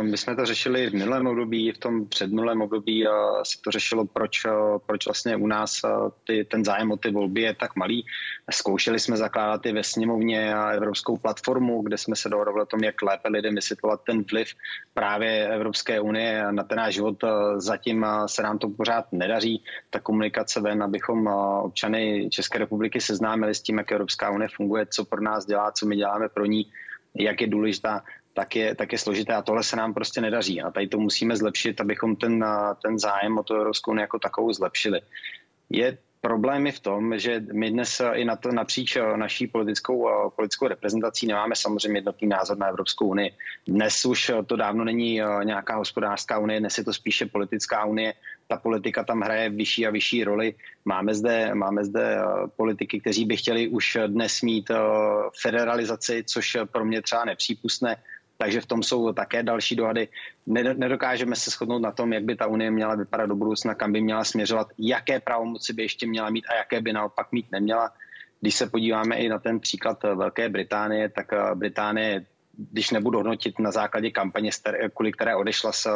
[0.03, 3.05] My jsme to řešili v minulém období, v tom předminulém období
[3.43, 4.41] se to řešilo, proč,
[4.87, 5.81] proč vlastně u nás
[6.27, 8.07] ty, ten zájem o ty volby je tak malý.
[8.51, 12.85] Zkoušeli jsme zakládat i ve sněmovně a Evropskou platformu, kde jsme se dohodli o tom,
[12.85, 14.49] jak lépe lidem vysvětlovat ten vliv
[14.95, 17.25] právě Evropské unie na ten náš život.
[17.57, 21.27] Zatím se nám to pořád nedaří, ta komunikace ven, abychom
[21.63, 25.87] občany České republiky seznámili s tím, jak Evropská unie funguje, co pro nás dělá, co
[25.87, 26.73] my děláme pro ní,
[27.15, 30.63] jak je důležitá tak je, tak je složité a tohle se nám prostě nedaří.
[30.63, 32.45] A tady to musíme zlepšit, abychom ten,
[32.83, 35.01] ten zájem o to Evropskou jako takovou zlepšili.
[35.71, 41.27] Je problémy v tom, že my dnes i na to napříč naší politickou, politickou reprezentací
[41.27, 43.31] nemáme samozřejmě jednotný názor na Evropskou unii.
[43.67, 48.15] Dnes už to dávno není nějaká hospodářská unie, dnes je to spíše politická unie.
[48.49, 50.55] Ta politika tam hraje vyšší a vyšší roli.
[50.85, 52.19] Máme zde, máme zde
[52.57, 54.71] politiky, kteří by chtěli už dnes mít
[55.43, 57.97] federalizaci, což pro mě třeba nepřípustné
[58.43, 60.09] takže v tom jsou také další dohady.
[60.75, 64.01] Nedokážeme se shodnout na tom, jak by ta Unie měla vypadat do budoucna, kam by
[64.01, 67.91] měla směřovat, jaké pravomoci by ještě měla mít a jaké by naopak mít neměla.
[68.41, 73.59] Když se podíváme i na ten příklad Velké Británie, tak eh, Británie když nebudu hodnotit
[73.59, 74.51] na základě kampaně,
[74.95, 75.87] kvůli které odešla z,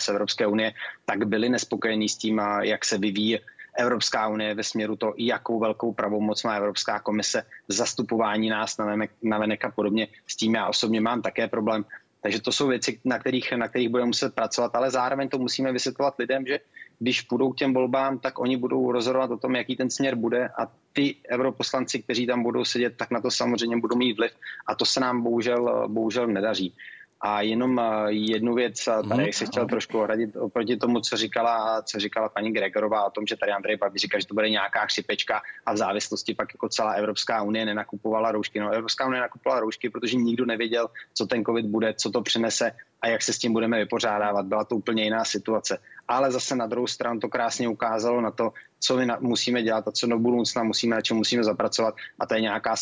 [0.00, 0.72] z Evropské unie,
[1.04, 3.38] tak byli nespokojení s tím, jak se vyvíjí
[3.80, 9.10] Evropská unie ve směru to, jakou velkou pravomoc má Evropská komise zastupování nás na, venek,
[9.22, 10.08] na venek a podobně.
[10.26, 11.84] S tím já osobně mám také problém.
[12.22, 15.72] Takže to jsou věci, na kterých, na kterých budeme muset pracovat, ale zároveň to musíme
[15.72, 16.60] vysvětlovat lidem, že
[16.98, 20.48] když půjdou k těm volbám, tak oni budou rozhodovat o tom, jaký ten směr bude
[20.48, 24.32] a ty europoslanci, kteří tam budou sedět, tak na to samozřejmě budou mít vliv
[24.66, 26.74] a to se nám bohužel, bohužel nedaří.
[27.20, 29.32] A jenom eh, jednu věc, tady hmm.
[29.32, 33.36] se chtěl trošku ohradit oproti tomu, co říkala, co říkala paní Gregorová o tom, že
[33.36, 36.92] tady Andrej Babiš říká, že to bude nějaká chřipečka a v závislosti pak jako celá
[36.92, 38.60] Evropská unie nenakupovala roušky.
[38.60, 42.72] No, Evropská unie nakupovala roušky, protože nikdo nevěděl, co ten covid bude, co to přinese
[43.02, 44.46] a jak se s tím budeme vypořádávat.
[44.46, 45.78] Byla to úplně jiná situace.
[46.08, 49.88] Ale zase na druhou stranu to krásně ukázalo na to, co my na, musíme dělat
[49.88, 52.74] a co do budoucna musíme, na čem musíme zapracovat a to je nějaká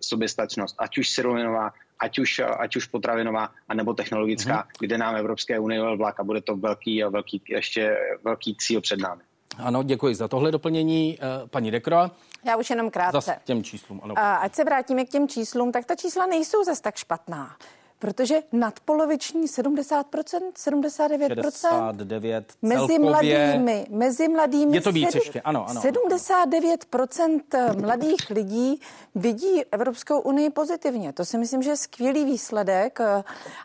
[0.00, 4.76] soběstačnost, ať už sirovinová, ať už, ať už potravinová, anebo technologická, mm-hmm.
[4.80, 9.22] kde nám Evropské unie vlak a bude to velký, velký, ještě velký cíl před námi.
[9.58, 11.18] Ano, děkuji za tohle doplnění.
[11.20, 12.10] Eh, paní Dekro.
[12.44, 13.20] Já už jenom krátce.
[13.20, 14.14] Zas těm číslům, ano.
[14.18, 17.56] A ať se vrátíme k těm číslům, tak ta čísla nejsou zase tak špatná
[17.98, 21.36] protože nadpoloviční 70%, 79%.
[21.36, 24.76] 69 mezi mladými, mezi mladými.
[24.76, 25.80] Je to víc ještě, ano, ano.
[25.80, 28.80] 79% mladých lidí
[29.14, 31.12] vidí Evropskou unii pozitivně.
[31.12, 32.98] To si myslím, že je skvělý výsledek.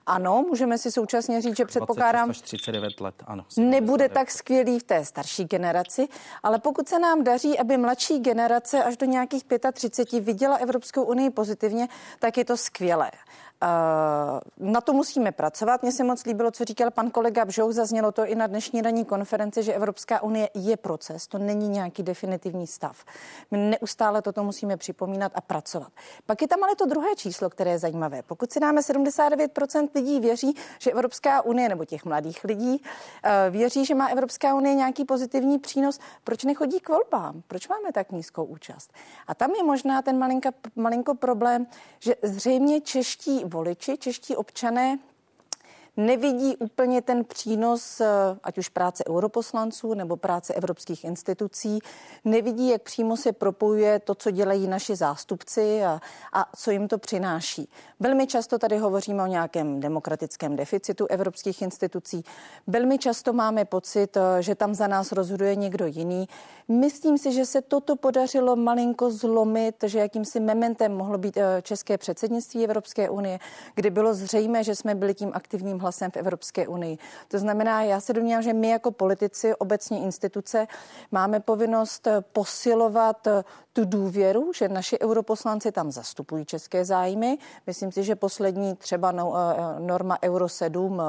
[0.05, 3.45] Ano, můžeme si současně říct, že předpokládám, až 39 let, ano.
[3.57, 6.07] Nebude tak skvělý v té starší generaci,
[6.43, 11.29] ale pokud se nám daří, aby mladší generace až do nějakých 35 viděla Evropskou unii
[11.29, 11.87] pozitivně,
[12.19, 13.11] tak je to skvělé.
[14.57, 15.81] Na to musíme pracovat.
[15.81, 19.05] Mně se moc líbilo, co říkal pan kolega Bžouch, zaznělo to i na dnešní ranní
[19.05, 23.05] konferenci, že Evropská unie je proces, to není nějaký definitivní stav.
[23.51, 25.91] My neustále toto musíme připomínat a pracovat.
[26.25, 28.23] Pak je tam ale to druhé číslo, které je zajímavé.
[28.23, 32.83] Pokud si dáme 79% lidí věří, že Evropská unie nebo těch mladých lidí
[33.23, 37.41] eh, věří, že má Evropská unie nějaký pozitivní přínos, proč nechodí k volbám?
[37.47, 38.93] Proč máme tak nízkou účast?
[39.27, 41.67] A tam je možná ten malinka, malinko problém,
[41.99, 45.10] že zřejmě čeští voliči, čeští občané
[45.97, 48.07] nevidí úplně ten přínos, eh,
[48.43, 51.79] ať už práce europoslanců nebo práce evropských institucí,
[52.25, 56.01] nevidí, jak přímo se propojuje to, co dělají naši zástupci a,
[56.33, 57.69] a co jim to přináší.
[57.99, 62.23] Velmi často tady hovoříme o nějakém demokratickém deficitu evropských institucí.
[62.67, 66.27] Velmi často máme pocit, eh, že tam za nás rozhoduje někdo jiný.
[66.67, 71.97] Myslím si, že se toto podařilo malinko zlomit, že jakýmsi mementem mohlo být eh, české
[71.97, 73.39] předsednictví Evropské unie,
[73.75, 76.97] kdy bylo zřejmé, že jsme byli tím aktivním hlasem v Evropské unii.
[77.27, 80.67] To znamená, já se domnívám, že my jako politici, obecně instituce,
[81.11, 87.37] máme povinnost eh, posilovat eh, tu důvěru, že naši europoslanci tam zastupují české zájmy.
[87.67, 89.33] Myslím si, že poslední třeba no,
[89.79, 91.01] norma Euro 7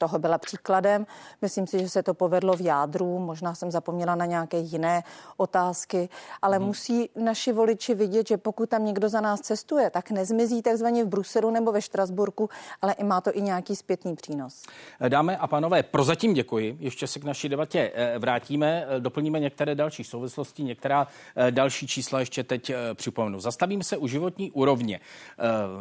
[0.00, 1.06] toho byla příkladem.
[1.42, 5.02] Myslím si, že se to povedlo v jádru, možná jsem zapomněla na nějaké jiné
[5.36, 6.08] otázky,
[6.42, 6.66] ale hmm.
[6.66, 11.08] musí naši voliči vidět, že pokud tam někdo za nás cestuje, tak nezmizí takzvaně v
[11.08, 12.48] Bruselu nebo ve Štrasburku,
[12.82, 14.62] ale i má to i nějaký zpětný přínos.
[15.08, 16.76] Dámy a pánové, prozatím děkuji.
[16.80, 21.86] Ještě se k naší debatě eh, vrátíme, eh, doplníme některé další souvislosti, některá eh, další
[21.86, 23.40] čísla ještě teď připomenu.
[23.40, 25.00] Zastavím se u životní úrovně.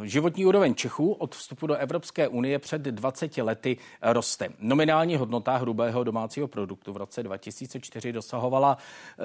[0.03, 3.78] Životní úroveň Čechů od vstupu do Evropské unie před 20 lety
[4.14, 4.49] roste.
[4.60, 8.78] Nominální hodnota hrubého domácího produktu v roce 2004 dosahovala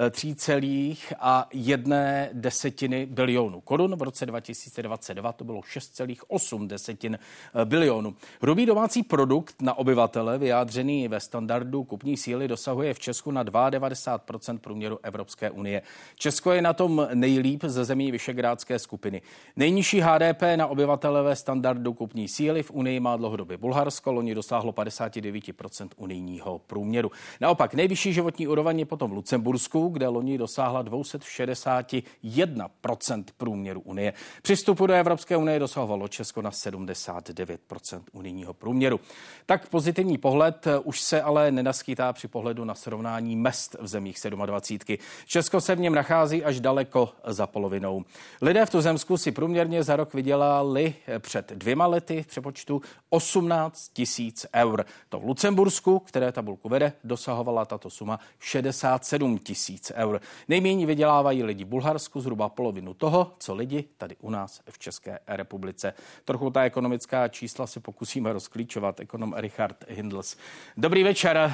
[0.09, 3.95] 3,1 desetiny bilionu korun.
[3.95, 7.19] V roce 2022 to bylo 6,8 desetin
[7.65, 8.15] bilionu.
[8.41, 14.59] Hrubý domácí produkt na obyvatele vyjádřený ve standardu kupní síly dosahuje v Česku na 92%
[14.59, 15.81] průměru Evropské unie.
[16.15, 19.21] Česko je na tom nejlíp ze zemí Vyšegrádské skupiny.
[19.55, 24.71] Nejnižší HDP na obyvatele ve standardu kupní síly v Unii má dlouhodobě Bulharsko, loni dosáhlo
[24.75, 27.11] 59% unijního průměru.
[27.41, 34.13] Naopak nejvyšší životní úroveň je potom v Lucembursku, kde loni dosáhla 261% průměru Unie.
[34.41, 38.99] Při vstupu do Evropské unie dosahovalo Česko na 79% unijního průměru.
[39.45, 44.97] Tak pozitivní pohled už se ale nenaskýtá při pohledu na srovnání mest v zemích 27.
[45.25, 48.05] Česko se v něm nachází až daleko za polovinou.
[48.41, 54.45] Lidé v tuzemsku si průměrně za rok vydělali před dvěma lety v přepočtu 18 tisíc
[54.55, 54.64] eur.
[55.09, 60.21] To v Lucembursku, které tabulku vede, dosahovala tato suma 67 tisíc eur.
[60.47, 65.19] Nejméně vydělávají lidi v Bulharsku zhruba polovinu toho, co lidi tady u nás v České
[65.27, 65.93] republice.
[66.25, 68.99] Trochu ta ekonomická čísla si pokusíme rozklíčovat.
[68.99, 70.37] Ekonom Richard Hindels.
[70.77, 71.37] Dobrý večer.
[71.37, 71.53] Eh,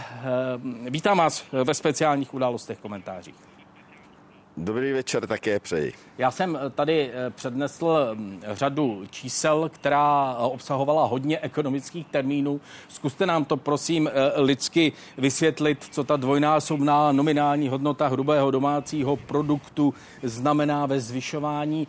[0.89, 3.60] vítám vás ve speciálních událostech komentářích.
[4.63, 5.93] Dobrý večer také přeji.
[6.17, 12.61] Já jsem tady eh, přednesl hm, řadu čísel, která obsahovala hodně ekonomických termínů.
[12.87, 19.93] Zkuste nám to prosím eh, lidsky vysvětlit, co ta dvojnásobná nominální hodnota hrubého domácího produktu
[20.23, 21.87] znamená ve zvyšování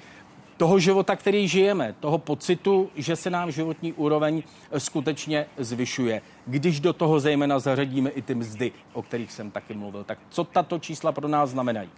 [0.56, 4.42] toho života, který žijeme, toho pocitu, že se nám životní úroveň
[4.78, 6.22] skutečně zvyšuje.
[6.46, 10.44] Když do toho zejména zařadíme i ty mzdy, o kterých jsem taky mluvil, tak co
[10.44, 11.90] tato čísla pro nás znamenají?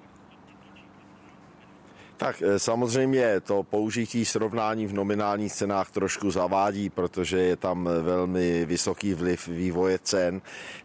[2.17, 8.65] Tak eh, samozřejmě to použití srovnání v nominálních cenách trošku zavádí, protože je tam velmi
[8.65, 10.41] vysoký vliv vývoje cen,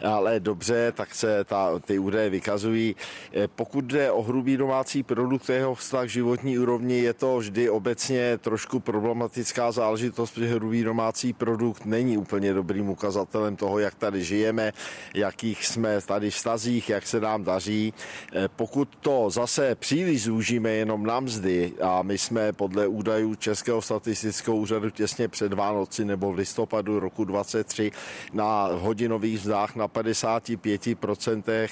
[0.06, 2.96] ale dobře, tak se ta, ty údaje vykazují.
[3.34, 8.38] Eh, pokud jde o hrubý domácí produkt, jeho vztah životní úrovni, je to vždy obecně
[8.38, 14.74] trošku problematická záležitost, protože hrubý domácí produkt není úplně dobrým ukazatelem toho, jak tady žijeme,
[15.14, 17.94] jakých jsme tady v stazích, jak se nám daří.
[18.34, 23.82] Eh, pokud to zase příliš zúžíme jenom na mzdy a my jsme podle údajů Českého
[23.82, 27.92] statistického úřadu těsně před Vánoci nebo v listopadu roku 23
[28.34, 31.70] na hodinových vzdách na 55% eh,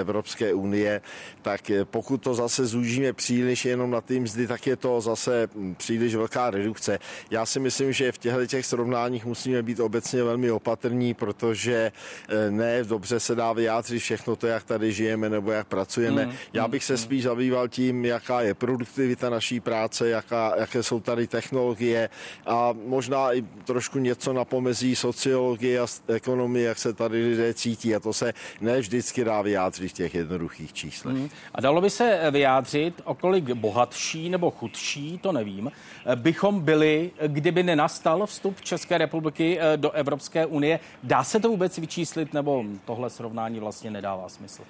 [0.00, 1.00] Evropské unie,
[1.42, 5.48] tak eh, pokud to zase zúžíme příliš jenom na ty mzdy, tak je to zase
[5.54, 6.98] hm, příliš velká redukce.
[7.30, 11.92] Já si myslím, že v těchto těch srovnáních musíme být obecně velmi opatrní, protože
[12.28, 16.24] eh, ne dobře se dá vyjádřit všechno to, jak tady žijeme nebo jak pracujeme.
[16.24, 16.34] Hmm.
[16.52, 17.02] Já bych se hmm.
[17.02, 22.08] spíš zabýval tím, jaká je produktivita naší práce, jaká, jaké jsou tady technologie
[22.46, 27.94] a možná i trošku něco na pomezí sociologie a ekonomie, jak se tady lidé cítí.
[27.94, 31.16] A to se ne vždycky dá vyjádřit v těch jednoduchých číslech.
[31.16, 31.28] Hmm.
[31.54, 35.72] A dalo by se vyjádřit, o kolik bohatší nebo chudší, to nevím,
[36.14, 40.80] bychom byli, kdyby nenastal vstup České republiky eh, do Evropské unie.
[41.02, 44.62] Dá se to vůbec vyčíslit, nebo tohle srovnání vlastně nedává smysl?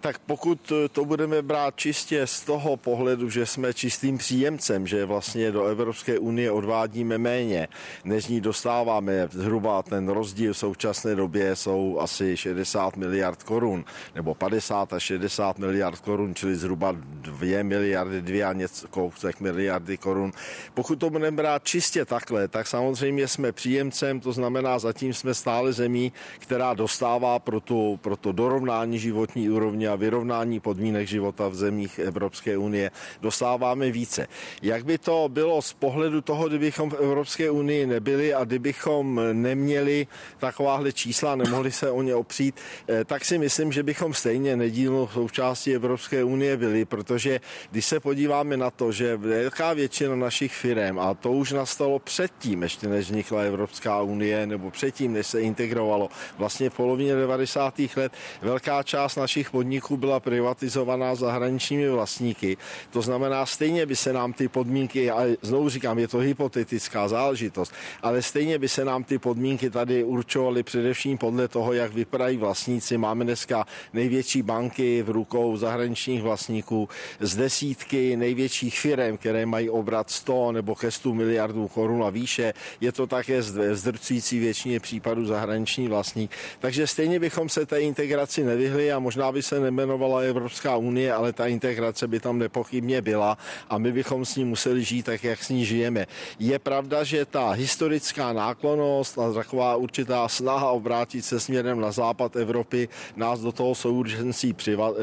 [0.00, 5.52] Tak pokud to budeme brát čistě z toho pohledu, že jsme čistým příjemcem, že vlastně
[5.52, 7.68] do Evropské unie odvádíme méně,
[8.04, 13.84] než ní dostáváme, zhruba ten rozdíl v současné době jsou asi 60 miliard korun,
[14.14, 20.32] nebo 50 až 60 miliard korun, čili zhruba 2 miliardy, 2 a něco miliardy korun.
[20.74, 25.72] Pokud to budeme brát čistě takhle, tak samozřejmě jsme příjemcem, to znamená zatím jsme stále
[25.72, 31.54] zemí, která dostává pro, tu, pro to dorovnání životní úrovně a vyrovnání podmínek života v
[31.54, 34.26] zemích Evropské unie dostáváme více.
[34.62, 40.06] Jak by to bylo z pohledu toho, kdybychom v Evropské unii nebyli a kdybychom neměli
[40.38, 42.54] takováhle čísla, nemohli se o ně opřít,
[42.88, 48.00] eh, tak si myslím, že bychom stejně nedílnou součástí Evropské unie byli, protože když se
[48.00, 53.06] podíváme na to, že velká většina našich firm, a to už nastalo předtím, ještě než
[53.06, 56.08] vznikla Evropská unie, nebo předtím, než se integrovalo,
[56.38, 57.74] vlastně v polovině 90.
[57.96, 58.12] let,
[58.42, 62.56] velká část našich podniků podniků byla privatizovaná zahraničními vlastníky.
[62.90, 67.72] To znamená, stejně by se nám ty podmínky, a znovu říkám, je to hypotetická záležitost,
[68.02, 72.98] ale stejně by se nám ty podmínky tady určovaly především podle toho, jak vypadají vlastníci.
[72.98, 76.88] Máme dneska největší banky v rukou zahraničních vlastníků
[77.20, 82.54] z desítky největších firm, které mají obrat 100 nebo ke 100 miliardů korun a výše.
[82.80, 86.30] Je to také zdrcující většině případů zahraniční vlastník.
[86.58, 91.32] Takže stejně bychom se té integraci nevyhli a možná by se nemenovala Evropská unie, ale
[91.32, 93.38] ta integrace by tam nepochybně byla
[93.70, 96.06] a my bychom s ní museli žít tak, jak s ní žijeme.
[96.38, 102.36] Je pravda, že ta historická náklonost a taková určitá snaha obrátit se směrem na západ
[102.36, 104.56] Evropy nás do toho souručenství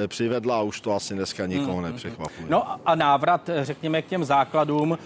[0.07, 1.91] přivedla a už to asi dneska nikoho hmm, hmm.
[1.91, 2.47] nepřekvapuje.
[2.49, 4.97] No a návrat, řekněme, k těm základům,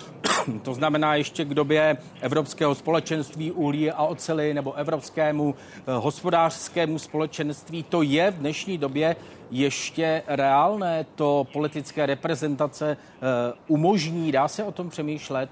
[0.64, 7.84] to znamená ještě k době Evropského společenství uhlí a ocely nebo Evropskému eh, hospodářskému společenství,
[7.84, 9.16] to je v dnešní době
[9.52, 15.50] ještě reálné, to politické reprezentace eh, umožní, dá se o tom přemýšlet?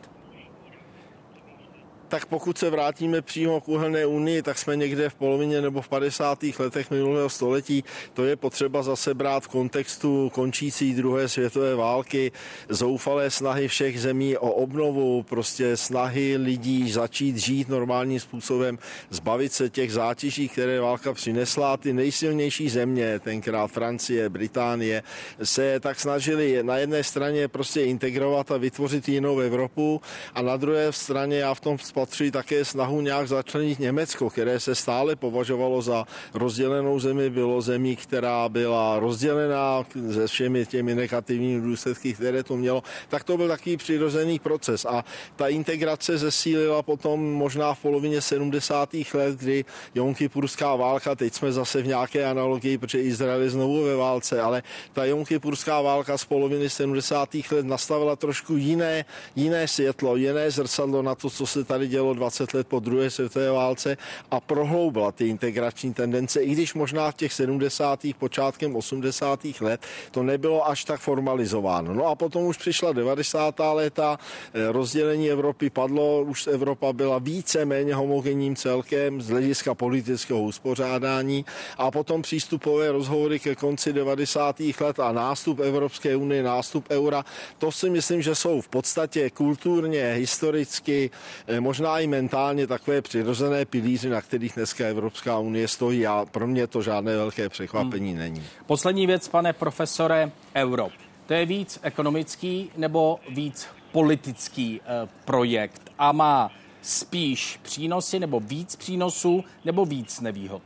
[2.08, 5.88] Tak pokud se vrátíme přímo k uhelné unii, tak jsme někde v polovině nebo v
[5.88, 6.40] 50.
[6.60, 7.84] letech minulého století.
[8.14, 12.32] To je potřeba zase brát v kontextu končící druhé světové války,
[12.70, 18.80] zoufalé snahy všech zemí o obnovu, prostě snahy lidí začít žít normálním způsobem,
[19.10, 21.78] zbavit se těch zátěží, které válka přinesla.
[21.78, 25.04] Ty nejsilnější země, tenkrát Francie, Británie,
[25.44, 30.02] se tak snažili na jedné straně prostě integrovat a vytvořit jinou Evropu
[30.34, 34.76] a na druhé straně já v tom spatřují také snahu nějak začlenit Německo, které se
[34.76, 42.14] stále považovalo za rozdělenou zemi, bylo zemí, která byla rozdělená se všemi těmi negativními důsledky,
[42.14, 47.74] které to mělo, tak to byl takový přirozený proces a ta integrace zesílila potom možná
[47.74, 48.94] v polovině 70.
[49.14, 53.96] let, kdy Jonkypurská válka, teď jsme zase v nějaké analogii, protože Izrael je znovu ve
[53.96, 57.30] válce, ale ta Jonkypurská válka z poloviny 70.
[57.52, 62.54] let nastavila trošku jiné, jiné světlo, jiné zrcadlo na to, co se tady dělo 20
[62.54, 63.98] let po druhé světové válce
[64.32, 68.00] a prohloubila ty integrační tendence, i když možná v těch 70.
[68.20, 69.46] počátkem 80.
[69.62, 69.82] let
[70.12, 71.94] to nebylo až tak formalizováno.
[71.94, 73.74] No a potom už přišla 90.
[73.74, 74.20] léta,
[74.54, 81.46] eh, rozdělení Evropy padlo, už Evropa byla více méně homogenním celkem z hlediska politického uspořádání
[81.78, 84.82] a potom přístupové rozhovory ke konci 90.
[84.82, 87.26] let a nástup Evropské unie, nástup eura,
[87.58, 91.10] to si myslím, že jsou v podstatě kulturně, historicky,
[91.48, 96.26] eh, možná možná i mentálně takové přirozené pilíři, na kterých dneska Evropská unie stojí a
[96.32, 98.20] pro mě to žádné velké překvapení hmm.
[98.20, 98.44] není.
[98.66, 100.90] Poslední věc, pane profesore, euro.
[101.26, 106.52] To je víc ekonomický nebo víc politický eh, projekt a má
[106.82, 110.62] spíš přínosy nebo víc přínosů nebo víc nevýhod?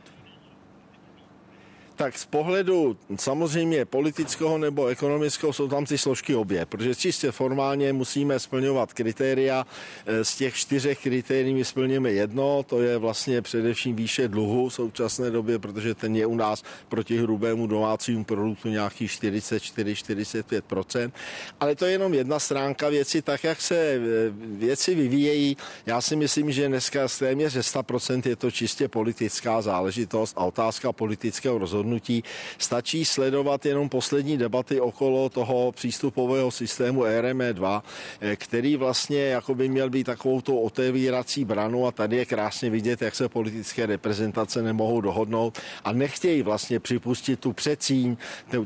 [2.02, 7.92] Tak z pohledu samozřejmě politického nebo ekonomického jsou tam ty složky obě, protože čistě formálně
[7.92, 9.66] musíme splňovat kritéria.
[10.06, 14.74] Eh, z těch čtyřech kritérií my splněme jedno, to je vlastně především výše dluhu v
[14.74, 21.12] současné době, protože ten je u nás proti hrubému domácímu produktu nějakých 44-45%.
[21.60, 24.00] Ale to je jenom jedna stránka věci, tak jak se eh,
[24.58, 25.56] věci vyvíjejí.
[25.86, 31.58] Já si myslím, že dneska téměř 100% je to čistě politická záležitost a otázka politického
[31.58, 32.24] rozhodnutí rozhodnutí.
[32.58, 37.84] Stačí sledovat jenom poslední debaty okolo toho přístupového systému RME 2,
[38.20, 42.70] eh, který vlastně jako by měl být takovou tou otevírací branu a tady je krásně
[42.70, 48.16] vidět, jak se politické reprezentace nemohou dohodnout a nechtějí vlastně připustit tu předcíň,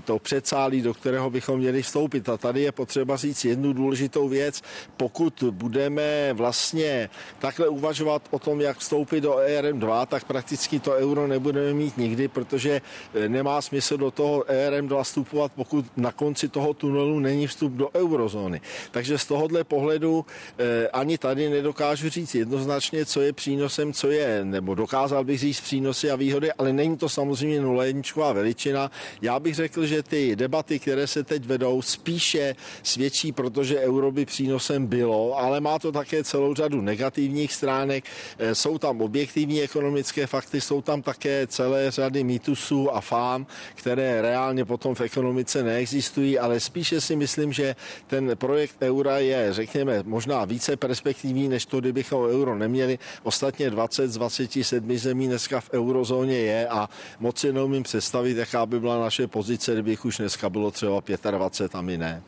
[0.04, 2.28] to předsálí, do kterého bychom měli vstoupit.
[2.28, 4.62] A tady je potřeba říct jednu důležitou věc.
[4.96, 11.26] Pokud budeme vlastně takhle uvažovat o tom, jak vstoupit do ERM2, tak prakticky to euro
[11.26, 12.80] nebudeme mít nikdy, protože
[13.28, 18.60] nemá smysl do toho ERM2 vstupovat, pokud na konci toho tunelu není vstup do eurozóny.
[18.90, 20.26] Takže z tohohle pohledu
[20.58, 25.60] eh, ani tady nedokážu říct jednoznačně, co je přínosem, co je, nebo dokázal bych říct
[25.60, 28.90] přínosy a výhody, ale není to samozřejmě nuléničková veličina.
[29.22, 34.26] Já bych řekl, že ty debaty, které se teď vedou, spíše svědčí, protože euro by
[34.26, 38.04] přínosem bylo, ale má to také celou řadu negativních stránek.
[38.38, 44.22] Eh, jsou tam objektivní ekonomické fakty, jsou tam také celé řady mýtusů a fám, které
[44.22, 47.76] reálně potom v ekonomice neexistují, ale spíše si myslím, že
[48.06, 52.98] ten projekt eura je, řekněme, možná více perspektivní, než to, kdybychom euro neměli.
[53.22, 56.88] Ostatně 20 z 27 zemí dneska v eurozóně je a
[57.20, 61.74] moc si neumím představit, jaká by byla naše pozice, kdybych už dneska bylo třeba 25
[61.74, 62.22] a my ne.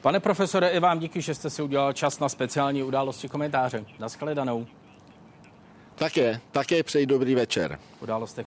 [0.00, 3.84] Pane profesore, i vám díky, že jste si udělal čas na speciální události komentáře.
[3.98, 4.66] Naschledanou.
[5.94, 7.78] Také, také přeji dobrý večer.
[8.00, 8.44] Události